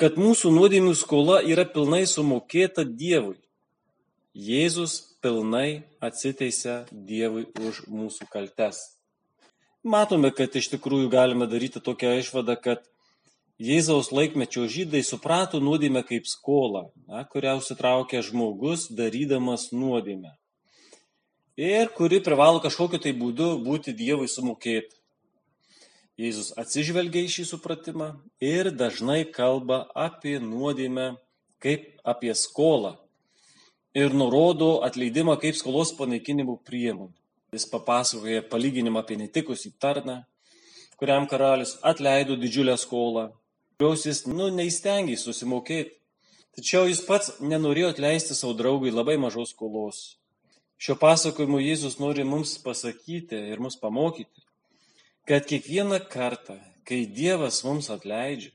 kad 0.00 0.16
mūsų 0.16 0.48
nuodėmių 0.54 0.94
skola 0.96 1.42
yra 1.44 1.66
pilnai 1.68 2.06
sumokėta 2.08 2.86
Dievui. 2.88 3.36
Jėzus 4.32 4.94
pilnai 5.20 5.82
atsiteisė 6.00 6.86
Dievui 6.88 7.44
už 7.60 7.82
mūsų 7.92 8.28
kaltes. 8.32 8.80
Matome, 9.84 10.30
kad 10.32 10.56
iš 10.56 10.70
tikrųjų 10.72 11.10
galime 11.12 11.48
daryti 11.50 11.82
tokią 11.84 12.14
išvadą, 12.22 12.56
kad 12.56 12.86
Jėzaus 13.60 14.08
laikmečio 14.08 14.64
žydai 14.72 15.02
suprato 15.04 15.60
nuodėmę 15.60 16.00
kaip 16.08 16.24
skolą, 16.28 16.86
na, 17.04 17.26
kurią 17.28 17.58
užsitraukia 17.60 18.22
žmogus 18.24 18.86
darydamas 18.88 19.68
nuodėmę. 19.76 20.32
Ir 21.60 21.92
kuri 21.92 22.22
privalo 22.24 22.62
kažkokiu 22.64 23.02
tai 23.04 23.12
būdu 23.12 23.58
būti 23.60 23.92
Dievui 23.92 24.30
sumokėta. 24.32 24.96
Jėzus 26.20 26.50
atsižvelgia 26.60 27.22
į 27.24 27.30
šį 27.32 27.44
supratimą 27.54 28.10
ir 28.44 28.68
dažnai 28.76 29.22
kalba 29.24 29.86
apie 29.96 30.34
nuodėmę 30.42 31.14
kaip 31.64 31.86
apie 32.04 32.34
skolą 32.36 32.96
ir 33.96 34.12
nurodo 34.12 34.82
atleidimą 34.84 35.38
kaip 35.40 35.56
skolos 35.56 35.94
panaikinimo 35.96 36.58
priemonę. 36.66 37.14
Jis 37.52 37.64
papasakoja 37.66 38.42
palyginimą 38.52 39.00
apie 39.00 39.16
netikusį 39.18 39.72
tarną, 39.82 40.20
kuriam 41.00 41.24
karalius 41.30 41.78
atleido 41.82 42.36
didžiulę 42.38 42.76
skolą, 42.78 43.30
kurios 43.78 44.04
jis, 44.06 44.26
nu, 44.28 44.50
neįstengiai 44.54 45.18
susimokėti. 45.18 45.96
Tačiau 46.54 46.84
jis 46.90 47.00
pats 47.06 47.32
nenorėjo 47.40 47.94
atleisti 47.94 48.36
savo 48.36 48.52
draugui 48.58 48.92
labai 48.92 49.16
mažos 49.18 49.54
skolos. 49.54 49.98
Šio 50.80 50.98
pasakojimo 51.00 51.58
Jėzus 51.62 51.98
nori 52.02 52.24
mums 52.28 52.54
pasakyti 52.60 53.40
ir 53.52 53.60
mus 53.64 53.76
pamokyti, 53.80 54.39
kad 55.30 55.46
kiekvieną 55.46 56.00
kartą, 56.10 56.56
kai 56.82 57.04
Dievas 57.06 57.60
mums 57.62 57.86
atleidžia, 57.94 58.50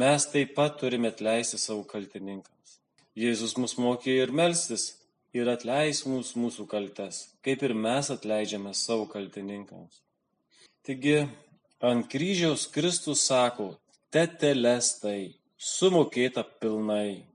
mes 0.00 0.24
taip 0.32 0.54
pat 0.56 0.78
turime 0.80 1.10
atleisti 1.12 1.58
savo 1.60 1.82
kaltininkams. 1.84 2.78
Jėzus 3.12 3.58
mus 3.60 3.74
mokė 3.76 4.14
ir 4.22 4.30
melstis 4.32 4.86
ir 5.36 5.50
atleis 5.52 5.98
mums 6.08 6.30
mūsų 6.32 6.64
kaltes, 6.70 7.18
kaip 7.44 7.60
ir 7.68 7.74
mes 7.76 8.08
atleidžiame 8.14 8.72
savo 8.72 9.04
kaltininkams. 9.12 9.98
Taigi, 10.80 11.18
ant 11.84 12.08
kryžiaus 12.08 12.64
Kristus 12.72 13.26
sako, 13.28 13.74
tetelestai, 14.16 15.34
sumokėta 15.60 16.46
pilnai. 16.62 17.26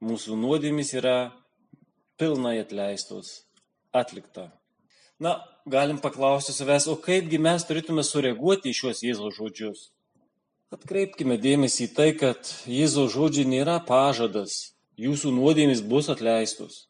Mūsų 0.00 0.40
nuodėmis 0.40 0.94
yra 0.96 1.18
pilnai 2.16 2.56
atleistos, 2.64 3.42
atlikta. 3.92 4.48
Na, 5.20 5.44
galim 5.66 5.98
paklausti 6.00 6.52
savęs, 6.56 6.86
o 6.88 6.96
kaipgi 6.96 7.36
mes 7.36 7.66
turėtume 7.68 8.00
sureaguoti 8.00 8.70
į 8.70 8.76
šiuos 8.78 9.02
Jėzaus 9.04 9.34
žodžius? 9.36 9.80
Atkreipkime 10.72 11.36
dėmesį 11.36 11.82
į 11.84 11.88
tai, 11.92 12.06
kad 12.16 12.48
Jėzaus 12.64 13.12
žodžiai 13.12 13.44
nėra 13.50 13.74
pažadas, 13.84 14.72
jūsų 14.96 15.34
nuodėmis 15.36 15.82
bus 15.84 16.08
atleistos. 16.08 16.86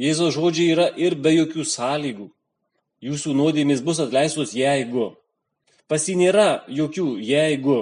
Jėzaus 0.00 0.32
žodžiai 0.38 0.70
yra 0.72 0.86
ir 0.96 1.18
be 1.20 1.34
jokių 1.34 1.66
sąlygų. 1.68 2.30
Jūsų 3.04 3.36
nuodėmis 3.36 3.84
bus 3.84 4.00
atleistos 4.00 4.56
jeigu. 4.56 5.10
Pas 5.84 6.08
jį 6.08 6.16
nėra 6.22 6.64
jokių 6.72 7.18
jeigu. 7.20 7.78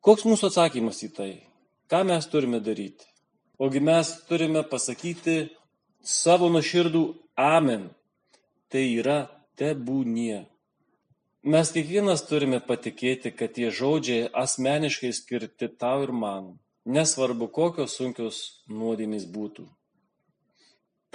Koks 0.00 0.24
mūsų 0.24 0.48
atsakymas 0.48 1.02
į 1.04 1.10
tai? 1.12 1.30
Ką 1.92 2.06
mes 2.08 2.24
turime 2.32 2.64
daryti? 2.64 3.04
Ogi 3.60 3.84
mes 3.84 4.16
turime 4.30 4.64
pasakyti 4.64 5.50
savo 6.00 6.48
nuoširdų 6.48 7.04
amen 7.36 7.90
tai 8.72 8.84
yra 9.00 9.18
tebūnie. 9.58 10.46
Mes 11.48 11.70
kiekvienas 11.72 12.24
turime 12.28 12.60
patikėti, 12.60 13.32
kad 13.32 13.54
tie 13.56 13.70
žodžiai 13.72 14.28
asmeniškai 14.42 15.12
skirti 15.16 15.68
tau 15.80 16.02
ir 16.04 16.12
man, 16.12 16.56
nesvarbu 16.84 17.48
kokios 17.58 17.96
sunkios 17.96 18.40
nuodėmės 18.68 19.26
būtų. 19.32 19.64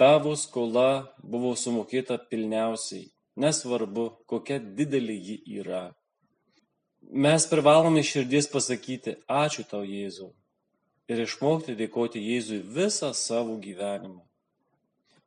Tavo 0.00 0.34
skola 0.34 1.14
buvo 1.22 1.52
sumokėta 1.54 2.18
pilniausiai, 2.30 3.12
nesvarbu 3.38 4.08
kokia 4.26 4.58
didelė 4.58 5.18
ji 5.28 5.36
yra. 5.60 5.84
Mes 7.12 7.46
privalome 7.46 8.02
širdies 8.02 8.48
pasakyti 8.50 9.20
ačiū 9.28 9.62
tau 9.70 9.84
Jėzau 9.86 10.32
ir 11.06 11.20
išmokti 11.24 11.76
dėkoti 11.78 12.22
Jėzui 12.22 12.62
visą 12.76 13.12
savo 13.14 13.58
gyvenimą. 13.60 14.22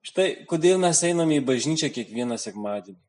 Štai 0.05 0.45
kodėl 0.49 0.77
mes 0.81 1.01
einame 1.03 1.39
į 1.39 1.45
bažnyčią 1.47 1.89
kiekvieną 1.93 2.37
sekmadienį. 2.41 2.99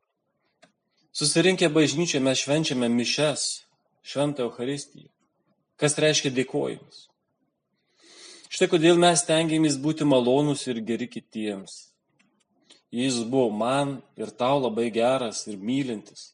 Susirinkę 1.13 1.69
bažnyčią 1.73 2.21
mes 2.23 2.41
švenčiame 2.41 2.89
mišes, 2.93 3.45
šventą 4.05 4.45
Euharistiją, 4.47 5.09
kas 5.79 5.97
reiškia 5.99 6.31
dėkojimus. 6.31 7.05
Štai 8.49 8.69
kodėl 8.71 8.97
mes 8.97 9.21
tengiamės 9.27 9.77
būti 9.81 10.07
malonūs 10.09 10.65
ir 10.71 10.81
geri 10.85 11.09
kitiems. 11.09 11.89
Jėzus 12.89 13.27
buvo 13.29 13.51
man 13.53 13.99
ir 14.17 14.31
tau 14.33 14.57
labai 14.63 14.87
geras 14.89 15.43
ir 15.47 15.59
mylintis. 15.61 16.31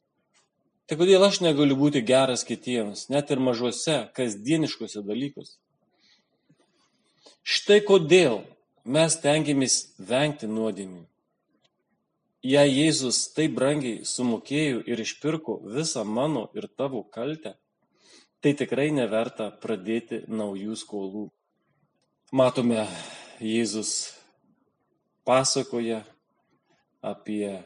Tai 0.87 0.95
kodėl 0.99 1.25
aš 1.25 1.41
negaliu 1.41 1.75
būti 1.75 2.03
geras 2.05 2.45
kitiems, 2.47 3.09
net 3.09 3.31
ir 3.33 3.41
mažuose, 3.43 3.97
kasdieniškose 4.15 5.01
dalykuose. 5.03 5.57
Štai 7.45 7.81
kodėl 7.85 8.43
mes 8.85 9.17
tengiamės 9.17 9.75
vengti 9.97 10.47
nuodėmių. 10.47 11.03
Jei 12.45 12.69
Jėzus 12.69 13.23
taip 13.33 13.55
brangiai 13.57 14.03
sumokėjo 14.05 14.83
ir 14.85 15.01
išpirko 15.01 15.57
visą 15.73 16.03
mano 16.05 16.45
ir 16.53 16.67
tavo 16.77 17.01
kaltę, 17.01 17.55
tai 18.41 18.53
tikrai 18.53 18.91
neverta 18.93 19.49
pradėti 19.49 20.21
naujų 20.29 20.77
skolų. 20.77 21.25
Matome, 22.29 22.85
Jėzus 23.41 24.13
pasakoja 25.25 26.03
apie 27.01 27.57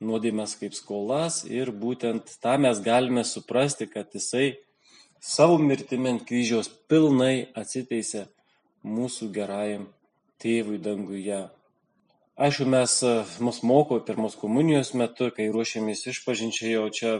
nuodėmės 0.00 0.56
kaip 0.56 0.72
skolas 0.72 1.42
ir 1.44 1.68
būtent 1.68 2.38
tą 2.40 2.56
mes 2.56 2.80
galime 2.80 3.28
suprasti, 3.28 3.84
kad 3.86 4.08
jisai 4.16 4.54
savo 5.20 5.60
mirtimi 5.60 6.16
ant 6.16 6.24
kryžiaus 6.24 6.72
pilnai 6.88 7.52
atsiteisė 7.52 8.30
mūsų 8.82 9.28
gerajam 9.36 9.90
tėvui 10.42 10.80
danguje. 10.82 11.46
Aišku, 12.42 12.66
mes 12.66 12.96
e, 13.06 13.14
mus 13.44 13.62
moko 13.66 14.00
pirmos 14.02 14.36
komunijos 14.40 14.92
metu, 14.98 15.30
kai 15.34 15.50
ruošiamės 15.54 16.06
išpažinčiai, 16.12 16.74
jau 16.74 16.86
čia 16.90 17.14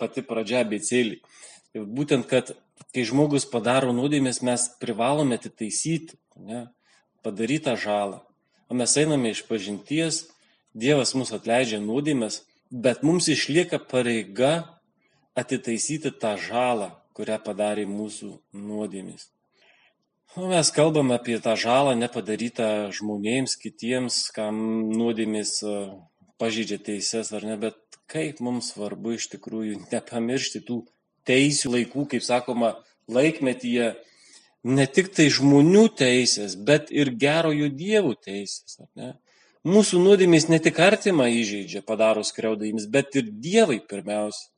pati 0.00 0.22
pradžia 0.22 0.64
becėlį. 0.68 1.20
Būtent, 1.74 2.28
kad 2.30 2.54
kai 2.94 3.04
žmogus 3.08 3.48
padaro 3.48 3.92
nuodėmės, 3.96 4.42
mes 4.46 4.68
privalome 4.80 5.38
atitaisyti, 5.38 6.18
ne, 6.38 6.66
padarytą 7.26 7.76
žalą. 7.80 8.22
O 8.68 8.76
mes 8.76 8.96
einame 9.00 9.32
iš 9.32 9.44
pažinties, 9.48 10.26
Dievas 10.78 11.14
mus 11.16 11.32
atleidžia 11.32 11.80
nuodėmės, 11.82 12.42
bet 12.70 13.00
mums 13.02 13.26
išlieka 13.32 13.80
pareiga 13.90 14.78
atitaisyti 15.34 16.12
tą 16.12 16.36
žalą, 16.38 16.92
kurią 17.16 17.38
padarė 17.42 17.86
mūsų 17.88 18.34
nuodėmės. 18.52 19.26
Nu, 20.38 20.46
mes 20.46 20.70
kalbam 20.70 21.10
apie 21.10 21.34
tą 21.42 21.56
žalą 21.58 21.96
nepadarytą 21.98 22.92
žmonėms, 22.94 23.56
kitiems, 23.58 24.18
kam 24.36 24.60
nuodėmės 24.94 25.50
e, 25.66 25.72
pažydžia 26.38 26.76
teises 26.88 27.32
ar 27.34 27.42
ne, 27.42 27.56
bet 27.58 27.98
kaip 28.06 28.38
mums 28.46 28.68
svarbu 28.70 29.16
iš 29.16 29.26
tikrųjų 29.32 29.80
nepamiršti 29.90 30.62
tų 30.68 30.76
teisių 31.26 31.72
laikų, 31.72 32.04
kaip 32.12 32.22
sakoma, 32.22 32.70
laikmetyje, 33.10 33.88
ne 34.78 34.86
tik 34.86 35.10
tai 35.18 35.26
žmonių 35.34 35.88
teisės, 35.98 36.54
bet 36.70 36.94
ir 36.94 37.10
gerojo 37.18 37.66
dievų 37.82 38.14
teisės. 38.22 38.78
Mūsų 39.66 40.04
nuodėmės 40.04 40.46
ne 40.52 40.62
tik 40.62 40.78
artimą 40.78 41.26
įžeidžia, 41.34 41.82
padaro 41.82 42.22
skriaudaimis, 42.22 42.86
bet 42.86 43.18
ir 43.18 43.26
dievai 43.26 43.80
pirmiausia. 43.82 44.52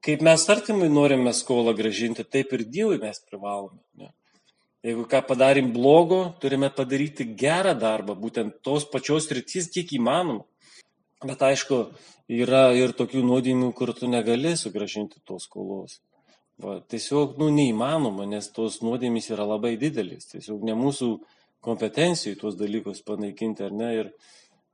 Kaip 0.00 0.24
mes 0.24 0.48
artimui 0.48 0.88
norime 0.88 1.36
skolą 1.36 1.76
gražinti, 1.76 2.24
taip 2.24 2.56
ir 2.56 2.64
dievui 2.64 2.96
mes 3.02 3.20
privalome. 3.28 3.82
Ne? 4.00 4.14
Jeigu 4.86 5.08
ką 5.10 5.24
padarėm 5.26 5.72
blogo, 5.74 6.20
turime 6.38 6.68
padaryti 6.70 7.24
gerą 7.38 7.74
darbą, 7.78 8.14
būtent 8.14 8.60
tos 8.62 8.86
pačios 8.86 9.26
rytis, 9.34 9.66
kiek 9.74 9.90
įmanoma. 9.96 10.44
Bet 11.26 11.42
aišku, 11.42 11.80
yra 12.30 12.68
ir 12.78 12.94
tokių 12.94 13.24
nuodėmių, 13.26 13.72
kur 13.74 13.90
tu 13.96 14.06
negali 14.06 14.54
sugražinti 14.60 15.18
tos 15.26 15.48
skolos. 15.48 15.98
Va, 16.62 16.78
tiesiog, 16.90 17.36
nu, 17.42 17.50
neįmanoma, 17.54 18.26
nes 18.30 18.50
tos 18.54 18.78
nuodėmės 18.82 19.30
yra 19.34 19.46
labai 19.46 19.74
didelis. 19.78 20.30
Tiesiog 20.30 20.62
ne 20.66 20.78
mūsų 20.78 21.10
kompetencijų 21.66 22.38
tuos 22.38 22.54
dalykus 22.58 23.02
panaikinti, 23.06 23.66
ar 23.66 23.74
ne? 23.74 23.90
Ir, 23.98 24.12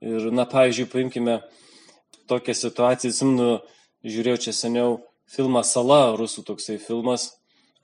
ir 0.04 0.30
na, 0.36 0.44
pavyzdžiui, 0.48 0.90
paimkime 0.92 1.40
tokią 2.28 2.56
situaciją, 2.60 3.12
atsimenu, 3.12 3.50
žiūrėjau 4.04 4.40
čia 4.46 4.56
seniau 4.56 4.98
filmą 5.32 5.64
Sala, 5.64 6.10
rusų 6.16 6.44
toksai 6.44 6.76
filmas, 6.80 7.30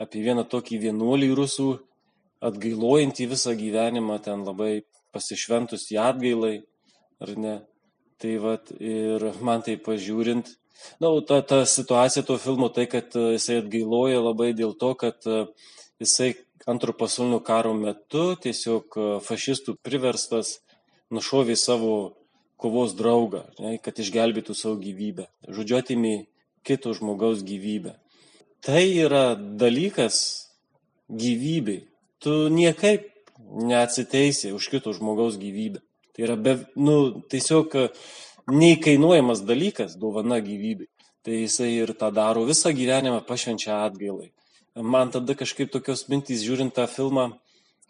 apie 0.00 0.21
vieną 0.25 0.45
tokį 0.49 0.81
vienuolį 0.85 1.33
rusų, 1.37 1.71
atgailojantį 2.44 3.28
visą 3.35 3.56
gyvenimą, 3.59 4.20
ten 4.25 4.44
labai 4.47 4.85
pasišventus 5.14 5.90
į 5.92 6.00
atgailai, 6.02 6.56
ar 7.20 7.37
ne? 7.37 7.59
Tai 8.20 8.32
vad 8.40 8.73
ir 8.76 9.23
man 9.40 9.62
tai 9.64 9.78
pažiūrint, 9.80 10.50
Na, 11.00 11.09
ta, 11.26 11.40
ta 11.42 11.64
situacija 11.66 12.23
to 12.23 12.38
filmo 12.38 12.68
tai, 12.68 12.87
kad 12.87 13.16
e, 13.16 13.35
jisai 13.37 13.61
atgailoja 13.61 14.20
labai 14.23 14.52
dėl 14.56 14.73
to, 14.80 14.92
kad 14.99 15.26
e, 15.28 15.44
jisai 16.02 16.32
antro 16.70 16.94
pasaulinio 16.97 17.40
karo 17.44 17.73
metu 17.76 18.35
tiesiog 18.44 18.97
e, 18.97 19.09
fašistų 19.25 19.76
priverstas 19.85 20.59
nušovė 21.12 21.56
savo 21.61 21.94
kovos 22.61 22.94
draugą, 22.97 23.44
ne, 23.61 23.76
kad 23.85 24.00
išgelbėtų 24.00 24.56
savo 24.56 24.78
gyvybę. 24.80 25.28
Žodžiu, 25.49 25.80
atimė 25.80 26.14
kito 26.66 26.92
žmogaus 26.97 27.44
gyvybę. 27.44 27.97
Tai 28.64 28.85
yra 28.85 29.25
dalykas 29.37 30.18
gyvybei. 31.09 31.87
Tu 32.21 32.33
niekaip 32.53 33.07
neatsiteisi 33.71 34.53
už 34.53 34.69
kito 34.73 34.93
žmogaus 34.93 35.39
gyvybę. 35.41 35.81
Tai 36.15 36.25
yra 36.27 36.37
be, 36.37 36.57
nu, 36.77 37.23
tiesiog 37.33 37.77
neįkainuojamas 38.50 39.45
dalykas, 39.49 39.97
dovana 40.00 40.41
gyvybei. 40.45 40.91
Tai 41.25 41.37
jisai 41.37 41.71
ir 41.83 41.93
tą 41.97 42.09
daro 42.12 42.47
visą 42.49 42.73
gyvenimą 42.77 43.21
pašvenčia 43.29 43.83
atgailai. 43.87 44.31
Man 44.77 45.11
tada 45.12 45.35
kažkaip 45.37 45.73
tokios 45.73 46.07
mintys, 46.09 46.45
žiūrint 46.47 46.73
tą 46.77 46.87
filmą, 46.89 47.27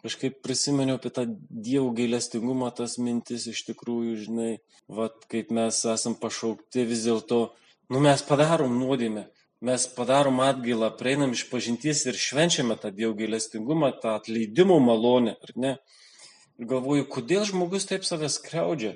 kažkaip 0.03 0.41
prisiminiau 0.43 0.97
apie 0.99 1.11
tą 1.13 1.27
dievų 1.27 1.91
gailestingumą, 1.99 2.71
tas 2.75 2.97
mintis 2.97 3.45
iš 3.51 3.61
tikrųjų, 3.69 4.15
žinai, 4.25 4.53
vad 4.89 5.15
kaip 5.31 5.53
mes 5.53 5.83
esam 5.93 6.17
pašaukti 6.19 6.87
vis 6.89 7.05
dėlto, 7.05 7.51
nu 7.93 8.01
mes 8.03 8.23
padarom 8.25 8.73
nuodėmę, 8.81 9.27
mes 9.61 9.85
padarom 9.95 10.41
atgailą, 10.41 10.89
prieinam 10.97 11.35
iš 11.37 11.45
pažinties 11.51 12.05
ir 12.09 12.17
švenčiame 12.17 12.75
tą 12.81 12.89
dievų 12.97 13.13
gailestingumą, 13.19 13.91
tą 14.01 14.15
atleidimo 14.17 14.79
malonę, 14.81 15.35
ar 15.37 15.53
ne? 15.55 15.73
Ir 16.57 16.69
galvoju, 16.71 17.05
kodėl 17.09 17.45
žmogus 17.45 17.85
taip 17.89 18.05
savęs 18.07 18.39
kreudžia? 18.41 18.95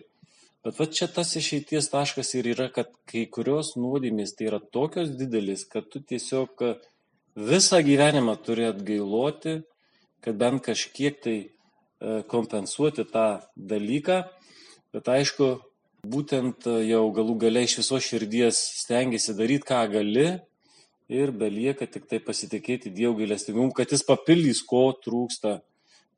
Bet 0.65 0.79
va 0.81 0.87
čia 0.89 1.05
tas 1.13 1.35
išeities 1.37 1.91
taškas 1.93 2.33
ir 2.39 2.49
yra, 2.55 2.71
kad 2.73 2.89
kai 3.05 3.27
kurios 3.29 3.75
nuodėmės 3.77 4.33
tai 4.33 4.47
yra 4.49 4.59
tokios 4.59 5.11
didelis, 5.19 5.67
kad 5.69 5.85
tu 5.93 6.01
tiesiog 6.01 6.63
visą 7.37 7.83
gyvenimą 7.85 8.33
turi 8.41 8.65
atgailoti, 8.71 9.59
kad 10.25 10.39
bent 10.41 10.63
kažkiek 10.65 11.21
tai 11.21 11.35
e, 11.37 11.47
kompensuoti 12.31 13.05
tą 13.13 13.27
dalyką. 13.53 14.23
Bet 14.95 15.13
aišku, 15.13 15.51
būtent 16.09 16.65
e, 16.65 16.79
jau 16.89 17.05
galų 17.13 17.37
galiai 17.45 17.69
iš 17.69 17.77
viso 17.83 18.01
širdies 18.01 18.57
stengiasi 18.81 19.37
daryti, 19.37 19.69
ką 19.69 19.83
gali 19.93 20.27
ir 21.09 21.31
belieka 21.31 21.85
tik 21.85 22.09
tai 22.09 22.19
pasitikėti 22.23 22.93
Dievo 22.93 23.17
gailestingumu, 23.19 23.73
kad 23.75 23.91
jis 23.93 24.05
papildys, 24.07 24.63
ko 24.65 24.89
trūksta 25.05 25.59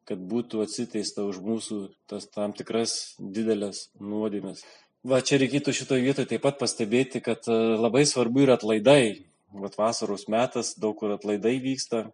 kad 0.07 0.19
būtų 0.23 0.63
atsiteista 0.63 1.25
už 1.27 1.41
mūsų 1.43 1.77
tas 2.07 2.29
tam 2.31 2.53
tikras 2.55 3.17
didelės 3.19 3.89
nuodėmės. 3.99 4.63
Va 5.07 5.19
čia 5.21 5.39
reikėtų 5.41 5.73
šitoje 5.75 6.05
vietoje 6.05 6.29
taip 6.31 6.43
pat 6.45 6.57
pastebėti, 6.61 7.21
kad 7.23 7.43
e, 7.51 7.57
labai 7.77 8.05
svarbu 8.07 8.45
yra 8.45 8.55
atlaidai. 8.57 9.27
Vat 9.55 9.77
vasaros 9.79 10.25
metas, 10.31 10.73
daug 10.79 10.95
kur 10.99 11.13
atlaidai 11.15 11.57
vyksta. 11.63 12.07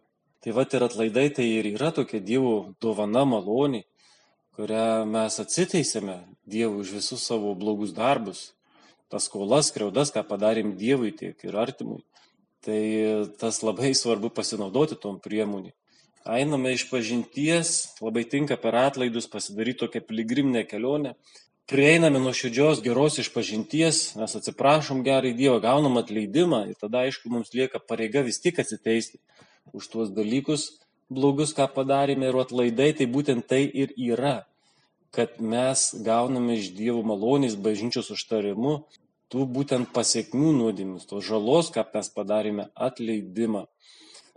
Tai 0.44 0.54
va 0.54 0.66
ir 0.66 0.84
atlaidai 0.86 1.28
tai 1.34 1.46
ir 1.56 1.70
yra 1.72 1.90
tokia 1.94 2.20
Dievo 2.22 2.74
dovana 2.82 3.24
malonė, 3.26 3.84
kurią 4.58 5.06
mes 5.08 5.38
atsiteisėme 5.42 6.20
Dievui 6.44 6.82
už 6.84 6.98
visus 6.98 7.22
savo 7.24 7.54
blogus 7.56 7.94
darbus, 7.96 8.50
tas 9.08 9.30
skolas, 9.30 9.70
kreudas, 9.72 10.12
ką 10.12 10.26
padarėm 10.28 10.74
Dievui 10.76 11.14
tiek 11.16 11.38
ir 11.46 11.56
artimui. 11.56 12.02
Tai 12.64 12.82
tas 13.40 13.60
labai 13.60 13.92
svarbu 13.96 14.30
pasinaudoti 14.32 14.96
tom 15.00 15.18
priemonėm 15.20 15.74
einame 16.24 16.72
iš 16.72 16.88
pažinties, 16.90 17.94
labai 18.00 18.24
tinka 18.24 18.56
per 18.56 18.74
atlaidus 18.80 19.28
pasidaryti 19.28 19.84
tokią 19.84 20.00
piligriminę 20.08 20.64
kelionę. 20.64 21.14
Prieiname 21.68 22.20
nuo 22.20 22.32
širdžios 22.36 22.82
geros 22.84 23.16
išpažinties, 23.20 24.16
mes 24.20 24.36
atsiprašom 24.36 25.00
gerai 25.04 25.32
Dievą, 25.36 25.60
gaunam 25.64 25.96
atleidimą 25.96 26.66
ir 26.68 26.80
tada, 26.80 27.06
aišku, 27.08 27.30
mums 27.32 27.54
lieka 27.56 27.80
pareiga 27.80 28.20
vis 28.24 28.40
tik 28.40 28.60
atsiteisti 28.60 29.20
už 29.72 29.88
tuos 29.88 30.10
dalykus 30.12 30.74
blogus, 31.08 31.54
ką 31.56 31.68
padarėme 31.72 32.28
ir 32.28 32.36
atlaidai, 32.40 32.90
tai 32.96 33.08
būtent 33.08 33.48
tai 33.48 33.62
ir 33.64 33.96
yra, 33.96 34.44
kad 35.12 35.40
mes 35.40 35.86
gauname 36.04 36.58
iš 36.60 36.72
Dievo 36.76 37.00
malonės 37.04 37.56
bažnyčios 37.56 38.12
užtarimu 38.12 38.82
tų 39.34 39.50
būtent 39.50 39.90
pasiekmių 39.92 40.54
nuodėmis, 40.62 41.10
tos 41.10 41.26
žalos, 41.26 41.74
ką 41.74 41.82
mes 41.92 42.14
padarėme, 42.14 42.70
atleidimą 42.88 43.66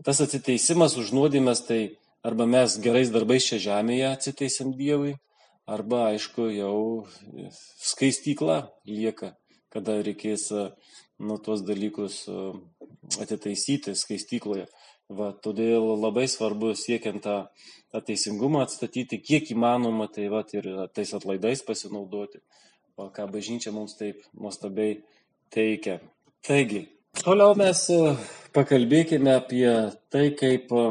tas 0.04 0.22
atsiteisimas 0.22 0.98
už 0.98 1.14
nuodėmes, 1.16 1.64
tai 1.66 1.98
arba 2.26 2.46
mes 2.50 2.78
gerais 2.84 3.10
darbais 3.14 3.46
čia 3.46 3.60
žemėje 3.62 4.10
atsiteisim 4.12 4.74
Dievui, 4.78 5.16
arba, 5.66 6.08
aišku, 6.14 6.50
jau 6.54 7.08
skaistykla 7.84 8.68
lieka, 8.88 9.34
kada 9.74 10.00
reikės 10.06 10.50
nu, 11.18 11.40
tuos 11.42 11.64
dalykus 11.66 12.26
atitaisyti 13.22 13.96
skaistykloje. 13.98 14.68
Va, 15.08 15.32
todėl 15.32 15.86
labai 16.02 16.26
svarbu 16.28 16.74
siekiant 16.76 17.22
tą, 17.24 17.36
tą 17.96 18.02
teisingumą 18.04 18.66
atstatyti, 18.66 19.22
kiek 19.24 19.54
įmanoma, 19.54 20.10
tai 20.12 20.28
va, 20.28 20.42
ir 20.52 20.68
tais 20.92 21.14
atlaidais 21.16 21.64
pasinaudoti, 21.64 22.42
o 22.98 23.10
ką 23.14 23.30
bažnyčia 23.32 23.72
mums 23.76 23.96
taip 24.00 24.26
nuostabiai 24.34 25.00
teikia. 25.54 26.00
Taigi, 26.46 26.86
Toliau 27.18 27.56
mes 27.58 27.80
e, 27.90 28.12
pakalbėkime 28.54 29.32
apie 29.34 29.66
tai, 30.14 30.28
kaip 30.38 30.70
e, 30.70 30.84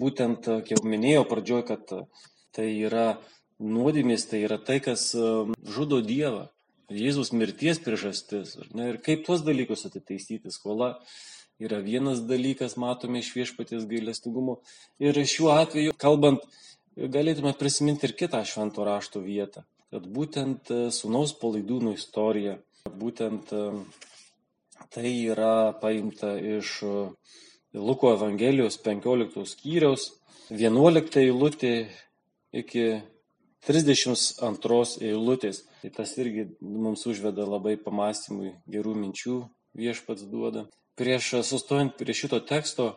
būtent, 0.00 0.48
e, 0.50 0.56
kaip 0.66 0.82
minėjau 0.82 1.22
pradžioj, 1.30 1.62
kad 1.68 1.92
tai 2.56 2.66
yra 2.88 3.20
nuodėmės, 3.62 4.26
tai 4.30 4.40
yra 4.48 4.58
tai, 4.58 4.80
kas 4.82 5.12
žudo 5.76 6.00
Dievą. 6.02 6.48
Jėzus 6.90 7.30
mirties 7.32 7.78
priežastis. 7.84 8.56
Ne, 8.74 8.90
ir 8.92 8.98
kaip 9.04 9.22
tuos 9.26 9.44
dalykus 9.46 9.86
atitaisyti. 9.88 10.52
Skola 10.52 10.96
yra 11.62 11.78
vienas 11.84 12.24
dalykas, 12.26 12.74
matome 12.80 13.22
iš 13.22 13.30
viešpaties 13.36 13.86
gailestingumo. 13.90 14.58
Ir 15.02 15.16
šiuo 15.22 15.54
atveju, 15.54 15.94
kalbant, 16.02 16.42
galėtume 16.98 17.54
prisiminti 17.58 18.10
ir 18.10 18.18
kitą 18.18 18.42
švento 18.48 18.84
rašto 18.86 19.22
vietą. 19.22 19.64
Kad 19.94 20.08
būtent 20.10 20.74
sunaus 20.90 21.36
palaidūnų 21.38 21.94
istorija, 21.94 22.58
būtent 22.98 23.52
Tai 24.94 25.10
yra 25.10 25.72
paimta 25.80 26.36
iš 26.38 26.82
e, 26.82 26.90
Luko 27.74 28.12
Evangelijos 28.14 28.76
15 28.82 29.42
skyriaus 29.50 30.10
11 30.50 31.18
eilutė 31.22 31.72
iki 32.54 32.84
32 33.66 34.80
eilutės. 35.08 35.64
Tai 35.82 35.90
tas 35.96 36.12
irgi 36.22 36.46
mums 36.60 37.06
užveda 37.10 37.46
labai 37.48 37.74
pamastymui 37.80 38.52
gerų 38.70 38.94
minčių 39.00 39.38
viešpats 39.78 40.26
duoda. 40.30 40.66
Prieš 40.94 41.32
sustojant 41.42 41.96
prie 41.98 42.14
šito 42.14 42.38
teksto, 42.46 42.92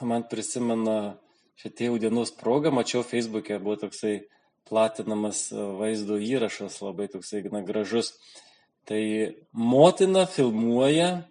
man 0.00 0.24
prisimena 0.30 1.18
šią 1.60 1.74
tėvų 1.80 2.00
dienos 2.06 2.32
progą, 2.32 2.72
mačiau 2.72 3.04
Facebook'e 3.04 3.60
buvo 3.60 3.76
toksai 3.84 4.22
platinamas 4.68 5.46
vaizdo 5.52 6.18
įrašas, 6.20 6.80
labai 6.82 7.08
toksai 7.12 7.44
na, 7.52 7.62
gražus. 7.66 8.14
Tai 8.88 9.02
motina 9.52 10.26
filmuoja 10.28 11.24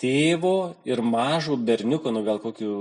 tėvo 0.00 0.76
ir 0.88 1.02
mažo 1.02 1.56
berniuko, 1.56 2.12
nu 2.12 2.24
gal 2.26 2.40
kokių 2.42 2.74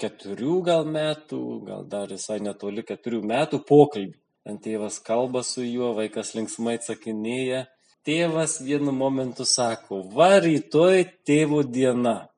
keturių 0.00 0.56
gal 0.64 0.86
metų, 0.88 1.42
gal 1.66 1.84
dar 1.88 2.12
visai 2.12 2.40
netoli 2.40 2.84
keturių 2.86 3.22
metų 3.32 3.62
pokalbį. 3.68 4.16
Ten 4.44 4.56
tėvas 4.64 4.96
kalba 5.04 5.42
su 5.44 5.62
juo, 5.66 5.92
vaikas 5.98 6.32
linksmai 6.36 6.78
atsakinėja. 6.78 7.66
Tėvas 8.08 8.56
vienu 8.64 8.94
momentu 8.96 9.44
sako, 9.44 10.00
va 10.14 10.38
rytoj 10.40 11.04
tėvo 11.28 11.60
diena. 11.62 12.30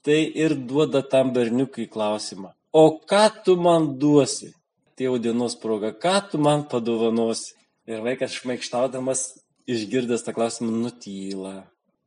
Tai 0.00 0.16
ir 0.16 0.54
duoda 0.56 1.02
tam 1.04 1.34
berniukui 1.36 1.84
klausimą. 1.92 2.54
O 2.72 2.86
ką 3.10 3.26
tu 3.44 3.58
man 3.60 3.90
duosi? 4.00 4.54
Tėvo 5.00 5.16
dienos 5.16 5.54
proga, 5.56 5.94
ką 5.96 6.18
tu 6.28 6.38
man 6.44 6.66
padovanosi? 6.68 7.54
Ir 7.88 8.02
vaikas 8.04 8.34
šmaikštaudamas 8.36 9.22
išgirdęs 9.64 10.26
tą 10.26 10.34
klausimą 10.36 10.74
nutyla. 10.76 11.52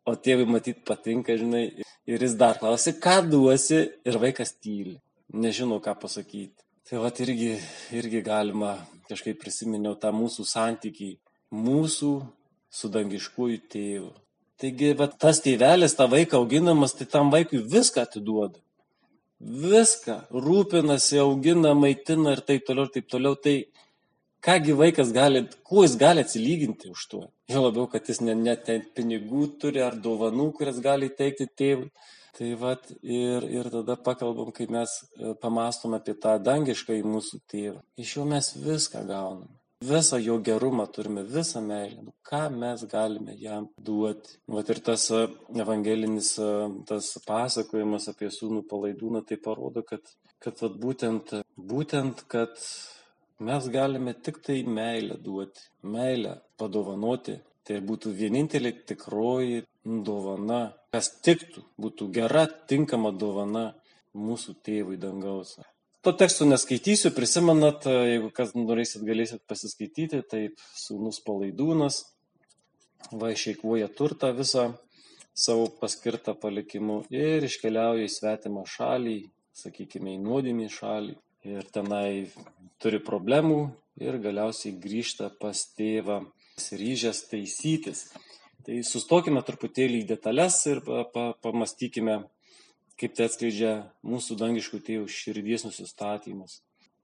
O 0.06 0.13
tėvui 0.13 0.45
matyt 0.45 0.84
patinka, 0.86 1.34
žinai, 1.39 1.63
ir 2.06 2.25
jis 2.27 2.36
dar 2.38 2.60
klausia, 2.62 2.93
ką 2.93 3.15
duosi, 3.32 3.79
ir 4.06 4.19
vaikas 4.21 4.53
tyli. 4.62 4.99
Nežino, 5.34 5.79
ką 5.82 5.95
pasakyti. 6.03 6.62
Tai 6.86 7.01
va 7.01 7.10
irgi, 7.25 7.56
irgi 7.97 8.21
galima, 8.21 8.75
kažkaip 9.10 9.41
prisiminiau 9.41 9.97
tą 9.97 10.13
mūsų 10.13 10.45
santykį, 10.53 11.10
mūsų 11.49 12.12
su 12.69 12.93
dangiškuoju 12.93 13.63
tėvu. 13.73 14.12
Taigi, 14.62 14.93
va, 15.01 15.10
tas 15.10 15.41
tėvelis, 15.41 15.97
tą 15.97 16.06
vaiką 16.13 16.38
auginamas, 16.38 16.93
tai 16.93 17.10
tam 17.10 17.34
vaikui 17.34 17.65
viską 17.73 18.06
atiduoda. 18.06 18.62
Viską 19.41 20.17
rūpinasi, 20.32 21.19
augina, 21.19 21.74
maitina 21.76 22.36
ir 22.38 22.41
taip 22.48 22.65
toliau, 22.67 22.88
ir 22.88 22.93
taip 22.96 23.10
toliau. 23.12 23.36
Tai 23.36 23.56
kągi 24.43 24.76
vaikas 24.80 25.12
gali, 25.15 25.46
kuo 25.67 25.84
jis 25.84 25.98
gali 26.00 26.24
atsilyginti 26.24 26.91
už 26.91 27.08
tuo. 27.12 27.24
Jo 27.52 27.65
labiau, 27.65 27.88
kad 27.91 28.08
jis 28.08 28.22
net 28.24 28.67
net 28.69 28.91
pinigų 28.96 29.48
turi 29.60 29.84
ar 29.84 29.96
dovanų, 29.96 30.52
kurias 30.58 30.80
gali 30.84 31.10
teikti 31.10 31.48
tėvui. 31.48 31.89
Tai 32.34 32.48
vat 32.58 32.88
ir, 33.06 33.43
ir 33.46 33.67
tada 33.69 33.93
pakalbam, 33.96 34.50
kai 34.56 34.65
mes 34.65 34.89
e, 35.04 35.36
pamastom 35.41 35.93
apie 35.93 36.15
tą 36.17 36.39
dangišką 36.41 36.96
į 36.98 37.04
mūsų 37.06 37.43
tėvą. 37.52 37.84
Iš 38.02 38.15
jo 38.17 38.26
mes 38.26 38.56
viską 38.58 39.04
gaunam. 39.06 39.52
Visą 39.89 40.19
jo 40.22 40.38
gerumą 40.48 40.86
turime, 40.96 41.24
visą 41.36 41.62
meilę. 41.65 42.02
Nu, 42.08 42.13
ką 42.30 42.41
mes 42.62 42.84
galime 42.96 43.36
jam 43.46 43.67
duoti. 43.88 44.38
Vat 44.56 44.69
ir 44.74 44.82
tas 44.89 45.08
e, 45.12 45.24
evangelinis 45.63 46.34
e, 46.39 46.50
tas 46.89 47.10
pasakojimas 47.28 48.10
apie 48.12 48.30
sūnų 48.38 48.63
palaidūną 48.69 49.24
tai 49.30 49.39
parodo, 49.48 49.84
kad, 49.89 50.13
kad 50.43 50.62
vat 50.65 50.78
būtent, 50.86 51.34
būtent, 51.72 52.24
kad 52.34 52.54
mes 53.50 53.72
galime 53.78 54.13
tik 54.26 54.39
tai 54.46 54.62
meilę 54.80 55.17
duoti, 55.26 55.67
meilę 55.96 56.38
padovanoti. 56.60 57.39
Tai 57.63 57.78
būtų 57.89 58.12
vienintelė 58.12 58.74
tikroji 58.89 59.62
dovana 60.08 60.63
kas 60.93 61.10
tiktų, 61.26 61.63
būtų 61.82 62.08
gera, 62.13 62.43
tinkama 62.69 63.10
dovana 63.17 63.72
mūsų 64.13 64.54
tėvui 64.65 65.00
dangaus. 65.02 65.56
To 66.04 66.12
teksto 66.12 66.44
neskaitysiu, 66.44 67.13
prisimenat, 67.16 67.86
jeigu 67.88 68.28
kas 68.36 68.50
norėsit, 68.58 69.06
galėsit 69.08 69.39
pasiskaityti, 69.48 70.18
taip 70.28 70.60
sūnus 70.76 71.22
palaidūnas, 71.24 72.02
va 73.22 73.30
išeikvoja 73.32 73.88
turtą 73.88 74.34
visą 74.36 74.66
savo 75.32 75.70
paskirtą 75.80 76.36
palikimu 76.42 77.06
ir 77.08 77.48
iškeliauja 77.48 78.04
į 78.04 78.12
svetimą 78.12 78.66
šalį, 78.68 79.16
sakykime, 79.56 80.18
į 80.18 80.20
nuodėmį 80.26 80.68
šalį 80.76 81.16
ir 81.54 81.72
tenai 81.72 82.28
turi 82.84 83.00
problemų 83.00 83.62
ir 84.04 84.20
galiausiai 84.28 84.76
grįžta 84.84 85.32
pas 85.39 85.63
tėvą, 85.80 86.20
ryžęs 86.84 87.26
taisytis. 87.32 88.10
Tai 88.68 88.84
sustokime 88.88 89.39
truputėlį 89.48 90.04
į 90.04 90.10
detalės 90.12 90.60
ir 90.68 90.84
pa, 90.84 91.04
pa, 91.16 91.30
pamastykime, 91.44 92.26
kaip 92.99 93.15
tai 93.17 93.27
atskleidžia 93.29 93.73
mūsų 94.06 94.38
dangiškų 94.39 94.79
tėvų 94.88 95.10
širdies 95.10 95.65
nusistatymas. 95.67 96.62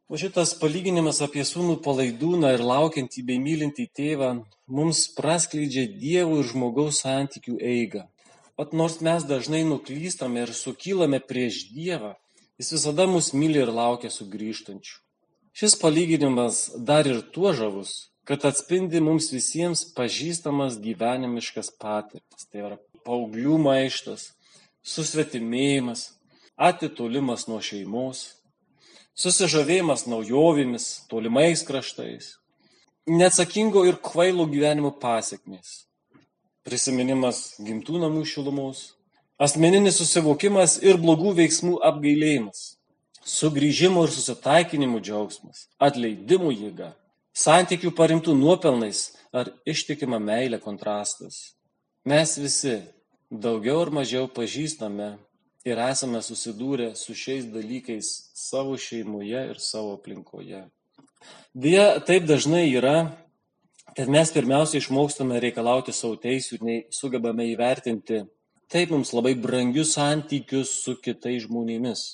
O 0.10 0.18
šitas 0.18 0.56
palyginimas 0.58 1.20
apie 1.22 1.44
sūnų 1.46 1.80
palaidūną 1.86 2.56
ir 2.56 2.64
laukiantį 2.66 3.26
bei 3.28 3.42
mylintį 3.42 3.86
tėvą 3.94 4.30
mums 4.66 5.04
praskleidžia 5.18 5.86
dievų 6.02 6.40
ir 6.42 6.50
žmogaus 6.50 7.04
santykių 7.04 7.60
eigą. 7.74 8.08
Pat 8.60 8.74
nors 8.74 8.98
mes 9.06 9.24
dažnai 9.24 9.62
nuklystame 9.64 10.42
ir 10.44 10.50
sukylame 10.52 11.22
prieš 11.24 11.70
Dievą, 11.72 12.16
jis 12.60 12.74
visada 12.76 13.06
mus 13.08 13.30
myli 13.32 13.62
ir 13.64 13.70
laukia 13.72 14.10
sugrįžtančių. 14.12 14.98
Šis 15.56 15.78
palyginimas 15.80 16.66
dar 16.90 17.08
ir 17.08 17.22
tuo 17.36 17.54
žavus, 17.56 18.10
kad 18.28 18.44
atspindi 18.50 19.00
mums 19.00 19.30
visiems 19.32 19.86
pažįstamas 19.96 20.76
gyvenimiškas 20.84 21.72
patirtis. 21.80 22.50
Tai 22.52 22.66
yra 22.66 22.82
paauglių 23.08 23.62
maištas, 23.64 24.34
susvetimėjimas, 24.86 26.10
atitolimas 26.60 27.48
nuo 27.48 27.60
šeimos, 27.64 28.24
susižavėjimas 29.20 30.06
naujovėmis, 30.08 30.88
tolimais 31.12 31.64
kraštais, 31.68 32.34
neatsakingo 33.10 33.86
ir 33.88 34.00
kvailo 34.04 34.46
gyvenimo 34.50 34.92
pasiekmės, 35.02 35.86
prisiminimas 36.68 37.60
gimtų 37.64 38.04
namų 38.06 38.26
šilumos, 38.28 38.84
asmeninis 39.40 40.00
susivokimas 40.00 40.78
ir 40.84 41.00
blogų 41.02 41.36
veiksmų 41.40 41.80
apgailėjimas, 41.90 42.80
sugrįžimo 43.24 44.06
ir 44.08 44.14
susitaikinimų 44.16 45.02
džiaugsmas, 45.04 45.68
atleidimų 45.80 46.54
jėga, 46.56 46.94
santykių 47.36 47.94
paremtų 47.96 48.36
nuopelnais 48.38 49.10
ar 49.32 49.52
ištikima 49.68 50.20
meilė 50.20 50.60
kontrastas. 50.64 51.54
Mes 52.08 52.38
visi 52.40 52.80
daugiau 53.30 53.82
ar 53.86 53.92
mažiau 53.94 54.28
pažįstame 54.28 55.14
ir 55.66 55.80
esame 55.86 56.22
susidūrę 56.26 56.96
su 56.98 57.14
šiais 57.14 57.46
dalykais 57.54 58.10
savo 58.34 58.78
šeimoje 58.78 59.46
ir 59.52 59.60
savo 59.62 59.94
aplinkoje. 60.00 60.66
Deja, 61.54 62.00
taip 62.00 62.26
dažnai 62.26 62.66
yra, 62.72 63.12
kad 63.96 64.10
mes 64.10 64.32
pirmiausia 64.34 64.80
išmokstame 64.80 65.40
reikalauti 65.44 65.94
savo 65.94 66.16
teisų, 66.16 66.62
nei 66.64 66.84
sugebame 66.94 67.50
įvertinti 67.52 68.24
taip 68.70 68.92
mums 68.94 69.12
labai 69.14 69.34
brangius 69.36 69.96
santykius 69.98 70.72
su 70.84 70.96
kitais 71.02 71.46
žmonėmis, 71.48 72.06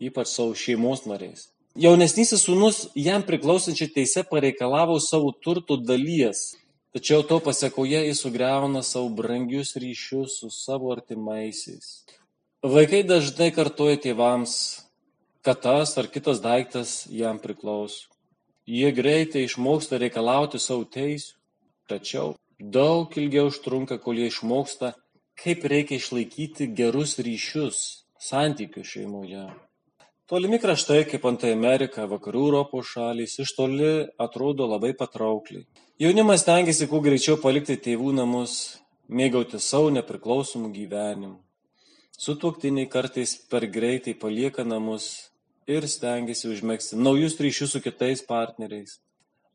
ypač 0.00 0.32
savo 0.32 0.56
šeimos 0.56 1.04
nariais. 1.08 1.48
Jaunesnysis 1.78 2.42
sūnus 2.48 2.88
jam 2.98 3.22
priklausančia 3.22 3.86
teise 3.94 4.24
pareikalavo 4.26 4.96
savo 5.00 5.30
turto 5.44 5.76
dalies, 5.78 6.56
tačiau 6.94 7.22
to 7.22 7.38
pasiekoje 7.44 8.02
jis 8.06 8.22
sugriauna 8.24 8.82
savo 8.82 9.08
brangius 9.08 9.76
ryšius 9.76 10.40
su 10.40 10.50
savo 10.50 10.92
artimaisiais. 10.92 12.04
Vaikai 12.60 13.02
dažnai 13.08 13.50
kartoja 13.56 13.96
tėvams, 13.96 14.54
kad 15.42 15.62
tas 15.64 15.96
ar 15.96 16.10
kitas 16.12 16.42
daiktas 16.44 17.06
jam 17.08 17.38
priklauso. 17.40 18.10
Jie 18.68 18.90
greitai 18.92 19.46
išmoksta 19.46 19.98
reikalauti 19.98 20.60
savo 20.60 20.84
teisų, 20.84 21.38
tačiau 21.88 22.36
daug 22.60 23.16
ilgiau 23.16 23.48
užtrunka, 23.48 23.98
kol 23.98 24.20
jie 24.20 24.28
išmoksta, 24.28 24.92
kaip 25.40 25.64
reikia 25.64 25.96
išlaikyti 25.96 26.68
gerus 26.76 27.16
ryšius, 27.18 28.04
santykius 28.20 28.92
šeimoje. 28.92 29.48
Tolimi 30.30 30.60
kraštai, 30.62 31.06
kaip 31.10 31.24
antai 31.26 31.54
Amerika, 31.56 32.04
vakarų 32.06 32.44
Europos 32.50 32.92
šalys, 32.92 33.38
iš 33.42 33.56
toli 33.56 33.94
atrodo 34.20 34.68
labai 34.70 34.92
patraukliai. 34.94 35.64
Jaunimas 36.00 36.46
tengiasi 36.48 36.86
kuo 36.88 37.02
greičiau 37.04 37.36
palikti 37.36 37.74
tėvų 37.76 38.14
namus, 38.16 38.52
mėgauti 39.12 39.58
savo 39.60 39.90
nepriklausomų 39.92 40.70
gyvenimų. 40.72 41.34
Sutuoktiniai 42.16 42.88
kartais 42.88 43.34
per 43.52 43.66
greitai 43.68 44.14
palieka 44.22 44.64
namus 44.64 45.10
ir 45.68 45.84
stengiasi 45.84 46.48
užmėgsti 46.54 46.96
naujus 46.96 47.36
ryšius 47.36 47.76
su 47.76 47.82
kitais 47.84 48.24
partneriais. 48.24 48.96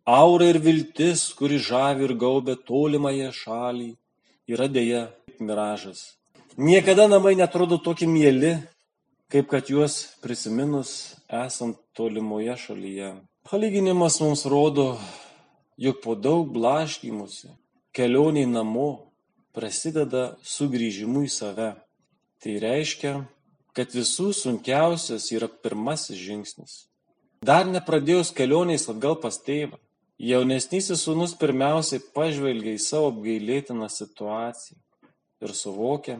Aura 0.05 0.51
ir 0.51 0.61
viltis, 0.61 1.25
kuri 1.33 1.57
žavi 1.57 2.05
ir 2.05 2.13
gaubė 2.13 2.59
tolimąją 2.69 3.33
šalį, 3.33 3.89
yra 4.45 4.69
dėja 4.69 5.03
miražas. 5.41 6.11
Niekada 6.61 7.09
namai 7.09 7.33
netrodo 7.41 7.81
tokie 7.81 8.05
mėly, 8.05 8.59
kaip 9.33 9.49
kad 9.49 9.73
juos 9.73 10.13
prisiminus 10.21 11.15
esant 11.25 11.81
tolimoje 11.97 12.53
šalyje. 12.69 13.15
Palyginimas 13.49 14.21
mums 14.21 14.45
rodo, 14.45 14.91
jog 15.77 16.01
po 16.03 16.15
daug 16.15 16.51
blaškymusi 16.53 17.51
kelioniai 17.95 18.47
namo 18.49 18.89
prasideda 19.55 20.35
sugrįžimu 20.43 21.23
į 21.25 21.31
save. 21.31 21.71
Tai 22.43 22.53
reiškia, 22.61 23.13
kad 23.75 23.95
visų 23.95 24.29
sunkiausias 24.35 25.29
yra 25.33 25.47
pirmasis 25.47 26.19
žingsnis. 26.19 26.75
Dar 27.45 27.67
nepradėjus 27.67 28.33
kelioniais 28.35 28.87
atgal 28.91 29.15
pas 29.21 29.37
tėvą, 29.47 29.79
jaunesnysis 30.19 31.03
sūnus 31.05 31.35
pirmiausiai 31.39 32.03
pažvelgia 32.15 32.75
į 32.75 32.81
savo 32.83 33.11
apgailėtiną 33.13 33.89
situaciją 33.91 34.79
ir 35.43 35.55
suvokia, 35.55 36.19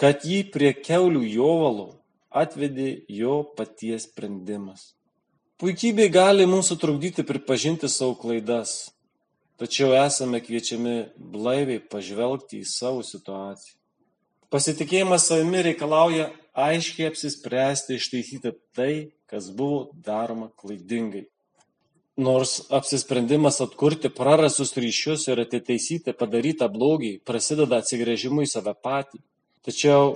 kad 0.00 0.24
jį 0.26 0.44
prie 0.54 0.72
keulių 0.76 1.22
jovalų 1.26 1.88
atvedė 2.30 2.90
jo 3.10 3.42
paties 3.56 4.06
sprendimas. 4.08 4.94
Puikybė 5.60 6.06
gali 6.08 6.46
mums 6.48 6.70
sutrukdyti 6.70 7.20
pripažinti 7.28 7.88
savo 7.92 8.14
klaidas, 8.16 8.94
tačiau 9.60 9.90
esame 9.92 10.38
kviečiami 10.40 10.94
blaiviai 11.34 11.82
pažvelgti 11.84 12.62
į 12.62 12.68
savo 12.70 13.02
situaciją. 13.04 13.74
Pasitikėjimas 14.48 15.28
savimi 15.28 15.60
reikalauja 15.66 16.30
aiškiai 16.56 17.10
apsispręsti 17.10 18.00
ištaisyti 18.00 18.54
tai, 18.72 19.12
kas 19.28 19.52
buvo 19.52 19.90
daroma 20.00 20.48
klaidingai. 20.56 21.26
Nors 22.16 22.62
apsisprendimas 22.72 23.60
atkurti 23.60 24.08
prarastus 24.16 24.72
ryšius 24.80 25.28
ir 25.28 25.44
atitaisyti 25.44 26.16
padarytą 26.16 26.72
blogį 26.72 27.18
prasideda 27.28 27.84
atsigrėžimu 27.84 28.48
į 28.48 28.54
save 28.56 28.78
patį, 28.80 29.20
tačiau 29.60 30.14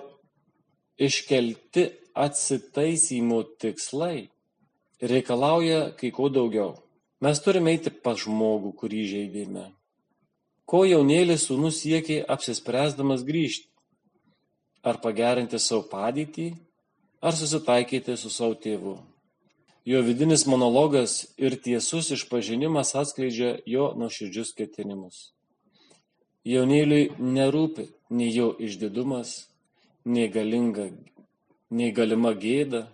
iškelti 0.97 1.91
atsitaisymo 2.17 3.45
tikslai 3.61 4.31
reikalauja 5.11 5.93
kai 5.99 6.11
ko 6.15 6.29
daugiau. 6.33 6.75
Mes 7.25 7.41
turime 7.41 7.73
eiti 7.75 7.93
pas 8.05 8.19
žmogų, 8.21 8.75
kurį 8.81 9.03
žaidėme. 9.13 9.69
Ko 10.65 10.85
jaunėlis 10.89 11.47
sūnus 11.49 11.83
siekia 11.83 12.23
apsispręsdamas 12.35 13.25
grįžti? 13.25 13.69
Ar 14.85 15.01
pagerinti 15.01 15.61
savo 15.61 15.85
padėtį, 15.89 16.51
ar 17.25 17.37
susitaikyti 17.37 18.17
su 18.21 18.33
savo 18.33 18.57
tėvu? 18.61 18.99
Jo 19.85 20.01
vidinis 20.05 20.47
monologas 20.49 21.27
ir 21.37 21.57
tiesus 21.61 22.11
išpažinimas 22.17 22.95
atskleidžia 22.97 23.59
jo 23.69 23.91
nuoširdžius 24.01 24.55
ketinimus. 24.57 25.35
Jaunėliui 26.45 27.11
nerūpi 27.21 27.91
nei 28.13 28.31
jo 28.33 28.51
išdidumas, 28.61 29.47
nei, 30.05 30.29
galinga, 30.29 30.91
nei 31.73 31.93
galima 31.93 32.35
gėda. 32.37 32.87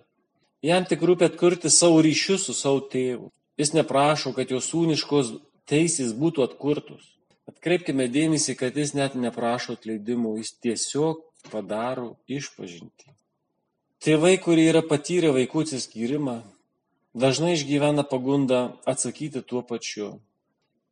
Jam 0.61 0.85
tik 0.85 1.01
rūpi 1.01 1.25
atkurti 1.25 1.71
savo 1.73 2.03
ryšius 2.05 2.45
su 2.49 2.55
savo 2.57 2.83
tėvu. 2.93 3.31
Jis 3.61 3.73
neprašo, 3.77 4.35
kad 4.37 4.51
jo 4.53 4.61
sūniškos 4.61 5.33
teisės 5.69 6.13
būtų 6.17 6.45
atkurtos. 6.45 7.07
Atkreipkime 7.49 8.07
dėmesį, 8.13 8.55
kad 8.61 8.77
jis 8.77 8.93
net 8.95 9.17
neprašo 9.17 9.79
atleidimo, 9.79 10.37
jis 10.39 10.53
tiesiog 10.61 11.23
padaro 11.49 12.15
išpažinti. 12.29 13.09
Tėvai, 14.05 14.37
kurie 14.41 14.67
yra 14.69 14.81
patyrę 14.85 15.33
vaikų 15.37 15.65
atsiskyrimą, 15.67 16.39
dažnai 17.17 17.57
išgyvena 17.57 18.05
pagundą 18.09 18.61
atsakyti 18.89 19.43
tuo 19.45 19.65
pačiu. 19.65 20.15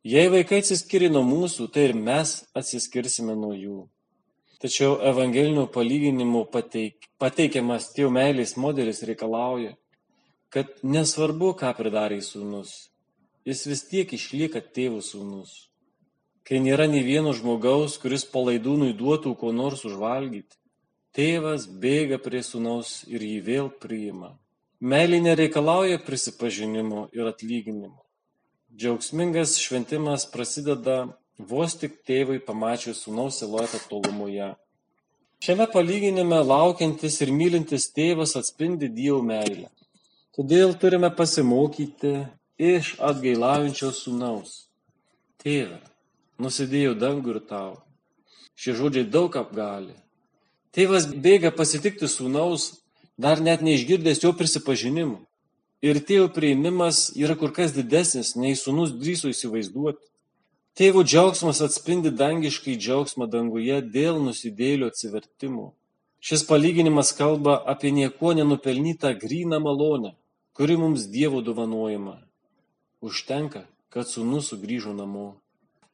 Jei 0.05 0.29
vaikai 0.33 0.61
atsiskiria 0.63 1.09
nuo 1.13 1.23
mūsų, 1.27 1.69
tai 1.73 1.89
ir 1.89 1.95
mes 1.97 2.35
atsiskirsime 2.57 3.37
nuo 3.37 3.53
jų. 3.53 3.79
Tačiau 4.59 4.97
evangelinių 5.07 5.69
palyginimų 5.71 6.41
pateik, 6.51 7.05
pateikiamas 7.21 7.93
tėvų 7.95 8.09
meilės 8.11 8.57
modelis 8.59 8.99
reikalauja, 9.07 9.77
kad 10.51 10.73
nesvarbu, 10.83 11.53
ką 11.55 11.69
pridarė 11.77 12.19
sūnus, 12.25 12.73
jis 13.47 13.61
vis 13.71 13.85
tiek 13.87 14.11
išlieka 14.17 14.59
tėvų 14.75 14.99
sūnus. 15.05 15.53
Kai 16.43 16.59
nėra 16.59 16.89
nei 16.91 17.05
vieno 17.05 17.31
žmogaus, 17.37 17.95
kuris 18.01 18.25
palaidūnui 18.27 18.91
duotų 18.99 19.35
ko 19.39 19.53
nors 19.55 19.85
užvalgyti, 19.87 20.57
tėvas 21.15 21.69
bėga 21.69 22.19
prie 22.19 22.43
sūnaus 22.43 23.05
ir 23.07 23.23
jį 23.23 23.39
vėl 23.45 23.71
priima. 23.71 24.33
Meilė 24.79 25.21
nereikalauja 25.23 26.01
prisipažinimo 26.03 27.07
ir 27.15 27.31
atlyginimo. 27.31 28.01
Džiaugsmingas 28.75 29.55
šventimas 29.59 30.27
prasideda 30.31 31.05
vos 31.39 31.75
tik 31.79 32.01
tėvui 32.03 32.41
pamačius 32.43 33.05
sūnaus 33.05 33.39
siluetą 33.39 33.79
tolumoje. 33.89 34.53
Šiame 35.39 35.69
palyginime 35.71 36.41
laukiantis 36.43 37.21
ir 37.23 37.31
mylintis 37.31 37.87
tėvas 37.95 38.35
atspindi 38.35 38.89
Dievo 38.91 39.21
meilę. 39.23 39.69
Todėl 40.35 40.75
turime 40.75 41.07
pasimokyti 41.15 42.11
iš 42.59 42.97
atgailaujančio 42.99 43.93
sūnaus. 43.95 44.65
Tėve, 45.39 45.79
nusidėjau 46.43 46.97
dangų 46.99 47.37
ir 47.37 47.39
tau. 47.47 47.77
Šie 48.59 48.75
žodžiai 48.75 49.07
daug 49.07 49.31
apgali. 49.39 49.95
Tėvas 50.75 51.07
bėga 51.07 51.53
pasitikti 51.55 52.11
sūnaus, 52.11 52.83
dar 53.15 53.39
net 53.39 53.63
neišgirdęs 53.63 54.19
jo 54.25 54.33
prisipažinimų. 54.35 55.21
Ir 55.79 56.01
tėvo 56.03 56.27
prieimimas 56.35 57.05
yra 57.15 57.39
kur 57.39 57.55
kas 57.55 57.71
didesnis, 57.71 58.35
nei 58.35 58.59
sūnus 58.59 58.91
drįso 58.99 59.31
įsivaizduoti. 59.31 60.03
Tėvo 60.79 61.01
džiaugsmas 61.03 61.59
atspindi 61.59 62.07
dangiškai 62.15 62.77
džiaugsmą 62.79 63.25
danguje 63.27 63.81
dėl 63.95 64.21
nusidėlio 64.23 64.87
atsivertimo. 64.87 65.73
Šis 66.23 66.45
palyginimas 66.47 67.11
kalba 67.17 67.57
apie 67.73 67.91
nieko 67.91 68.31
nenupelnytą 68.37 69.11
gryną 69.19 69.59
malonę, 69.59 70.13
kuri 70.55 70.77
mums 70.79 71.09
Dievo 71.11 71.41
dovanojama. 71.43 72.15
Užtenka, 73.03 73.65
kad 73.91 74.07
sūnus 74.07 74.53
sugrįžo 74.53 74.95
namo. 74.95 75.27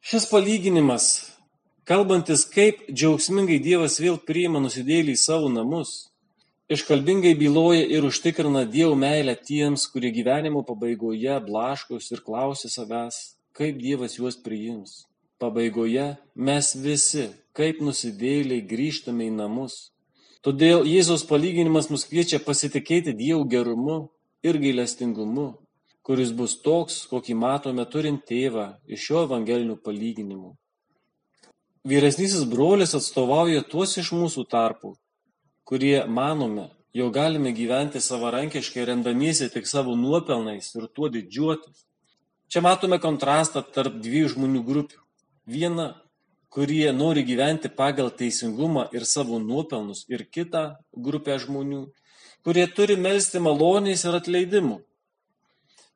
Šis 0.06 0.28
palyginimas, 0.30 1.34
kalbantis 1.82 2.46
kaip 2.46 2.86
džiaugsmingai 2.86 3.58
Dievas 3.58 3.98
vėl 3.98 4.22
priima 4.22 4.62
nusidėlį 4.62 5.16
į 5.18 5.22
savo 5.24 5.50
namus, 5.50 6.12
iškalbingai 6.70 7.34
byloja 7.34 7.82
ir 7.90 8.06
užtikrina 8.06 8.62
Dievo 8.70 8.94
meilę 8.94 9.34
tiems, 9.34 9.90
kurie 9.90 10.14
gyvenimo 10.14 10.62
pabaigoje 10.62 11.40
blaškos 11.50 12.12
ir 12.14 12.22
klausia 12.22 12.70
savęs, 12.70 13.35
kaip 13.56 13.80
Dievas 13.80 14.18
juos 14.20 14.36
priims. 14.36 15.04
Pabaigoje 15.40 16.14
mes 16.36 16.72
visi, 16.80 17.28
kaip 17.56 17.82
nusidėliai, 17.84 18.64
grįžtame 18.64 19.28
į 19.28 19.36
namus. 19.36 19.90
Todėl 20.44 20.86
Jėzaus 20.88 21.26
palyginimas 21.28 21.90
mus 21.92 22.06
kviečia 22.08 22.40
pasitikėti 22.40 23.16
Dievo 23.16 23.44
gerumu 23.48 23.98
ir 24.46 24.60
gailestingumu 24.62 25.54
kuris 26.06 26.30
bus 26.38 26.54
toks, 26.62 27.00
kokį 27.10 27.34
matome 27.34 27.84
turint 27.90 28.22
tėvą 28.30 28.68
iš 28.86 29.08
šio 29.08 29.24
evangelinių 29.26 29.74
palyginimų. 29.82 30.52
Vyresnysis 31.86 32.44
brolis 32.50 32.94
atstovauja 32.98 33.64
tuos 33.72 33.96
iš 33.98 34.12
mūsų 34.14 34.44
tarpų, 34.52 34.92
kurie 35.66 35.96
manome, 36.18 36.68
jau 36.94 37.08
galime 37.14 37.50
gyventi 37.54 38.02
savarankiškai 38.02 38.86
remdamiesi 38.86 39.50
tik 39.50 39.66
savo 39.66 39.96
nuopelnais 39.98 40.70
ir 40.78 40.86
tuo 40.94 41.10
didžiuotis. 41.10 41.82
Čia 42.48 42.62
matome 42.62 42.98
kontrastą 43.02 43.62
tarp 43.74 44.00
dviejų 44.02 44.32
žmonių 44.36 44.64
grupių. 44.66 45.00
Viena, 45.46 45.88
kurie 46.50 46.90
nori 46.94 47.22
gyventi 47.26 47.68
pagal 47.68 48.10
teisingumą 48.10 48.88
ir 48.94 49.06
savo 49.06 49.38
nuopelnus, 49.42 50.04
ir 50.08 50.24
kita 50.24 50.78
grupė 50.92 51.38
žmonių, 51.42 51.86
kurie 52.46 52.66
turi 52.70 52.96
melstį 52.96 53.42
malonės 53.46 54.06
ir 54.06 54.18
atleidimų 54.20 54.80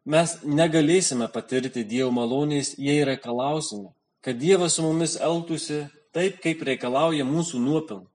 Mes 0.05 0.39
negalėsime 0.43 1.27
patirti 1.29 1.85
Dievo 1.85 2.09
malonės, 2.11 2.73
jei 2.81 3.05
reikalausime, 3.05 3.91
kad 4.25 4.39
Dievas 4.41 4.79
su 4.79 4.83
mumis 4.83 5.19
elgtųsi 5.21 5.91
taip, 6.17 6.41
kaip 6.41 6.63
reikalauja 6.65 7.27
mūsų 7.29 7.61
nuopelnai. 7.61 8.09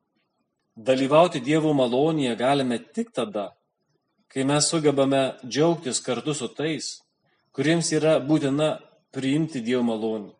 Dalyvauti 0.76 1.39
Dievo 1.39 1.76
malonėje 1.78 2.36
galime 2.36 2.80
tik 2.80 3.13
tada, 3.13 3.54
kai 4.28 4.43
mes 4.43 4.65
sugebame 4.65 5.38
džiaugtis 5.45 6.02
kartu 6.02 6.34
su 6.34 6.50
tais, 6.50 7.04
kuriems 7.55 7.91
yra 7.95 8.19
būtina 8.19 8.75
priimti 9.15 9.63
Dievo 9.63 9.83
malonę. 9.87 10.35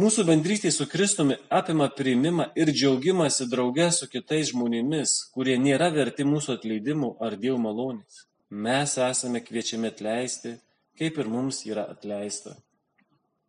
Mūsų 0.00 0.24
bendrystė 0.24 0.72
su 0.72 0.88
Kristumi 0.88 1.36
apima 1.52 1.90
priimimą 1.92 2.48
ir 2.56 2.72
džiaugimąsi 2.72 3.50
drauge 3.52 3.90
su 3.92 4.08
kitais 4.08 4.50
žmonėmis, 4.54 5.16
kurie 5.36 5.58
nėra 5.60 5.92
verti 5.92 6.24
mūsų 6.24 6.56
atleidimų 6.56 7.16
ar 7.20 7.36
Dievo 7.36 7.60
malonės 7.60 8.26
mes 8.52 8.98
esame 8.98 9.40
kviečiami 9.40 9.88
atleisti, 9.88 10.58
kaip 10.98 11.18
ir 11.18 11.28
mums 11.28 11.64
yra 11.64 11.86
atleista. 11.88 12.52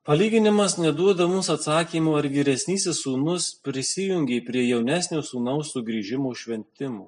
Palyginimas 0.08 0.78
neduoda 0.80 1.28
mums 1.28 1.50
atsakymų, 1.52 2.16
ar 2.20 2.28
vyresnysis 2.32 3.02
sūnus 3.04 3.50
prisijungia 3.64 4.44
prie 4.48 4.64
jaunesnio 4.70 5.22
sūnaus 5.24 5.74
sugrįžimo 5.76 6.32
šventimų. 6.36 7.06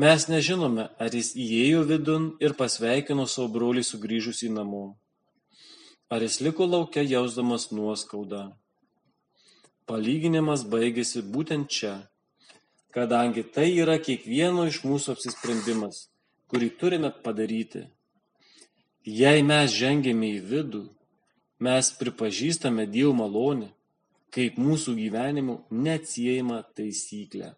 Mes 0.00 0.26
nežinome, 0.32 0.86
ar 1.02 1.16
jis 1.18 1.34
įėjo 1.36 1.82
vidun 1.88 2.28
ir 2.44 2.54
pasveikino 2.60 3.26
savo 3.28 3.48
brolį 3.56 3.82
sugrįžus 3.84 4.44
į 4.46 4.52
namų. 4.56 4.84
Ar 6.10 6.24
jis 6.24 6.40
liko 6.44 6.66
laukia 6.66 7.04
jausdamas 7.04 7.68
nuoskaudą. 7.74 8.44
Palyginimas 9.90 10.62
baigėsi 10.72 11.24
būtent 11.34 11.68
čia, 11.76 11.96
kadangi 12.94 13.44
tai 13.56 13.68
yra 13.82 13.98
kiekvieno 13.98 14.68
iš 14.70 14.80
mūsų 14.86 15.16
apsisprendimas 15.16 16.06
kurį 16.50 16.70
turime 16.78 17.10
padaryti. 17.24 17.84
Jei 19.06 19.44
mes 19.46 19.70
žengėme 19.72 20.32
į 20.36 20.40
vidų, 20.50 20.82
mes 21.62 21.92
pripažįstame 22.00 22.88
Dievo 22.90 23.14
malonę 23.16 23.70
kaip 24.34 24.58
mūsų 24.62 24.94
gyvenimų 24.98 25.56
neatsiejama 25.86 26.60
taisyklė. 26.78 27.54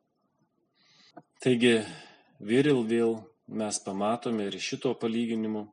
Taigi, 1.42 1.74
vėl 2.42 2.72
ir 2.72 2.81
vėl 2.90 3.14
mes 3.48 3.78
pamatome 3.85 4.48
ir 4.50 4.59
šito 4.59 4.94
palyginimu, 4.98 5.66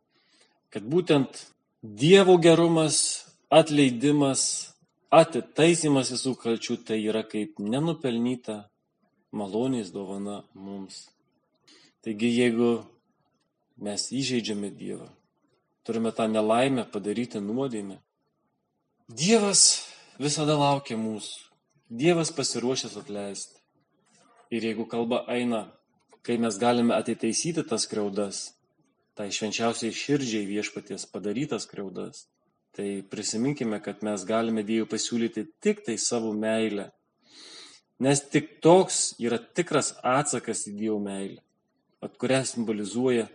kad 0.69 0.83
būtent 0.83 1.47
Dievo 1.79 2.35
gerumas, 2.43 3.25
atleidimas, 3.47 4.41
atitaisimas 5.09 6.09
visų 6.11 6.33
kalčių 6.35 6.75
tai 6.83 6.97
yra 7.07 7.21
kaip 7.23 7.61
nenupelnyta 7.63 8.65
malonės 9.31 9.93
dovana 9.95 10.41
mums. 10.53 11.05
Taigi, 12.03 12.33
jeigu 12.35 12.81
mes 13.79 14.09
įžeidžiame 14.11 14.73
Dievą. 14.75 15.07
Turime 15.87 16.11
tą 16.11 16.27
nelaimę 16.27 16.83
padaryti 16.91 17.39
nuodėmę. 17.39 17.97
Dievas 19.09 19.87
visada 20.19 20.57
laukia 20.59 20.99
mūsų. 20.99 21.47
Dievas 21.89 22.29
pasiruošęs 22.35 22.99
atleisti. 22.99 23.55
Ir 24.53 24.67
jeigu 24.67 24.85
kalba 24.89 25.23
eina, 25.31 25.69
kai 26.25 26.37
mes 26.37 26.57
galime 26.61 26.95
atitaisyti 26.95 27.63
tas 27.67 27.87
kreudas, 27.89 28.53
tai 29.15 29.29
švenčiausiai 29.35 29.95
širdžiai 29.95 30.45
viešpaties 30.47 31.07
padarytas 31.11 31.67
kreudas, 31.69 32.27
tai 32.75 33.01
prisiminkime, 33.11 33.81
kad 33.83 34.03
mes 34.05 34.23
galime 34.27 34.63
Dievui 34.63 34.87
pasiūlyti 34.91 35.47
tik 35.63 35.83
tai 35.87 35.97
savo 35.97 36.31
meilę. 36.33 36.91
Nes 37.99 38.21
tik 38.31 38.59
toks 38.63 39.17
yra 39.19 39.39
tikras 39.39 39.91
atsakas 40.03 40.67
į 40.69 40.77
Dievo 40.77 41.01
meilę, 41.03 41.41
at 41.99 42.15
kurią 42.21 42.45
simbolizuoja 42.47 43.27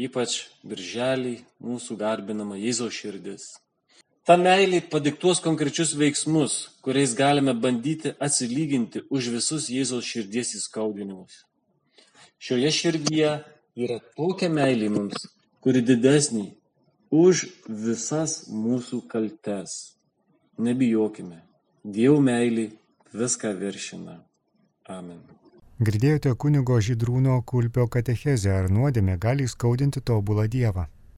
ypač 0.00 0.46
birželį 0.64 1.40
mūsų 1.60 1.96
garbinama 2.00 2.58
Jėzaus 2.60 2.94
širdis. 2.94 3.50
Ta 4.24 4.36
meilė 4.36 4.82
padiktuos 4.92 5.40
konkrečius 5.42 5.94
veiksmus, 5.98 6.76
kuriais 6.84 7.14
galime 7.16 7.54
bandyti 7.56 8.12
atsilyginti 8.20 9.02
už 9.10 9.32
visus 9.36 9.68
Jėzaus 9.72 10.06
širdies 10.06 10.54
įskaudinimus. 10.60 11.44
Šioje 12.40 12.70
širdyje 12.72 13.30
yra 13.84 13.98
tokia 14.16 14.48
meilė 14.48 14.86
mums, 14.92 15.26
kuri 15.60 15.82
didesnė 15.84 16.46
už 17.12 17.42
visas 17.68 18.36
mūsų 18.48 19.02
kaltes. 19.10 19.74
Nebijokime. 20.56 21.42
Dievo 21.84 22.16
meilė 22.24 22.70
viską 23.12 23.52
viršina. 23.60 24.16
Amen. 24.88 25.20
Girdėjote 25.80 26.32
kunigo 26.36 26.80
Žydrūno 26.80 27.36
Kulpio 27.52 27.86
katechezę, 27.92 28.56
ar 28.56 28.70
nuodėmė 28.72 29.18
gali 29.20 29.48
skaudinti 29.48 30.00
tobulą 30.00 30.48
Dievą. 30.48 30.86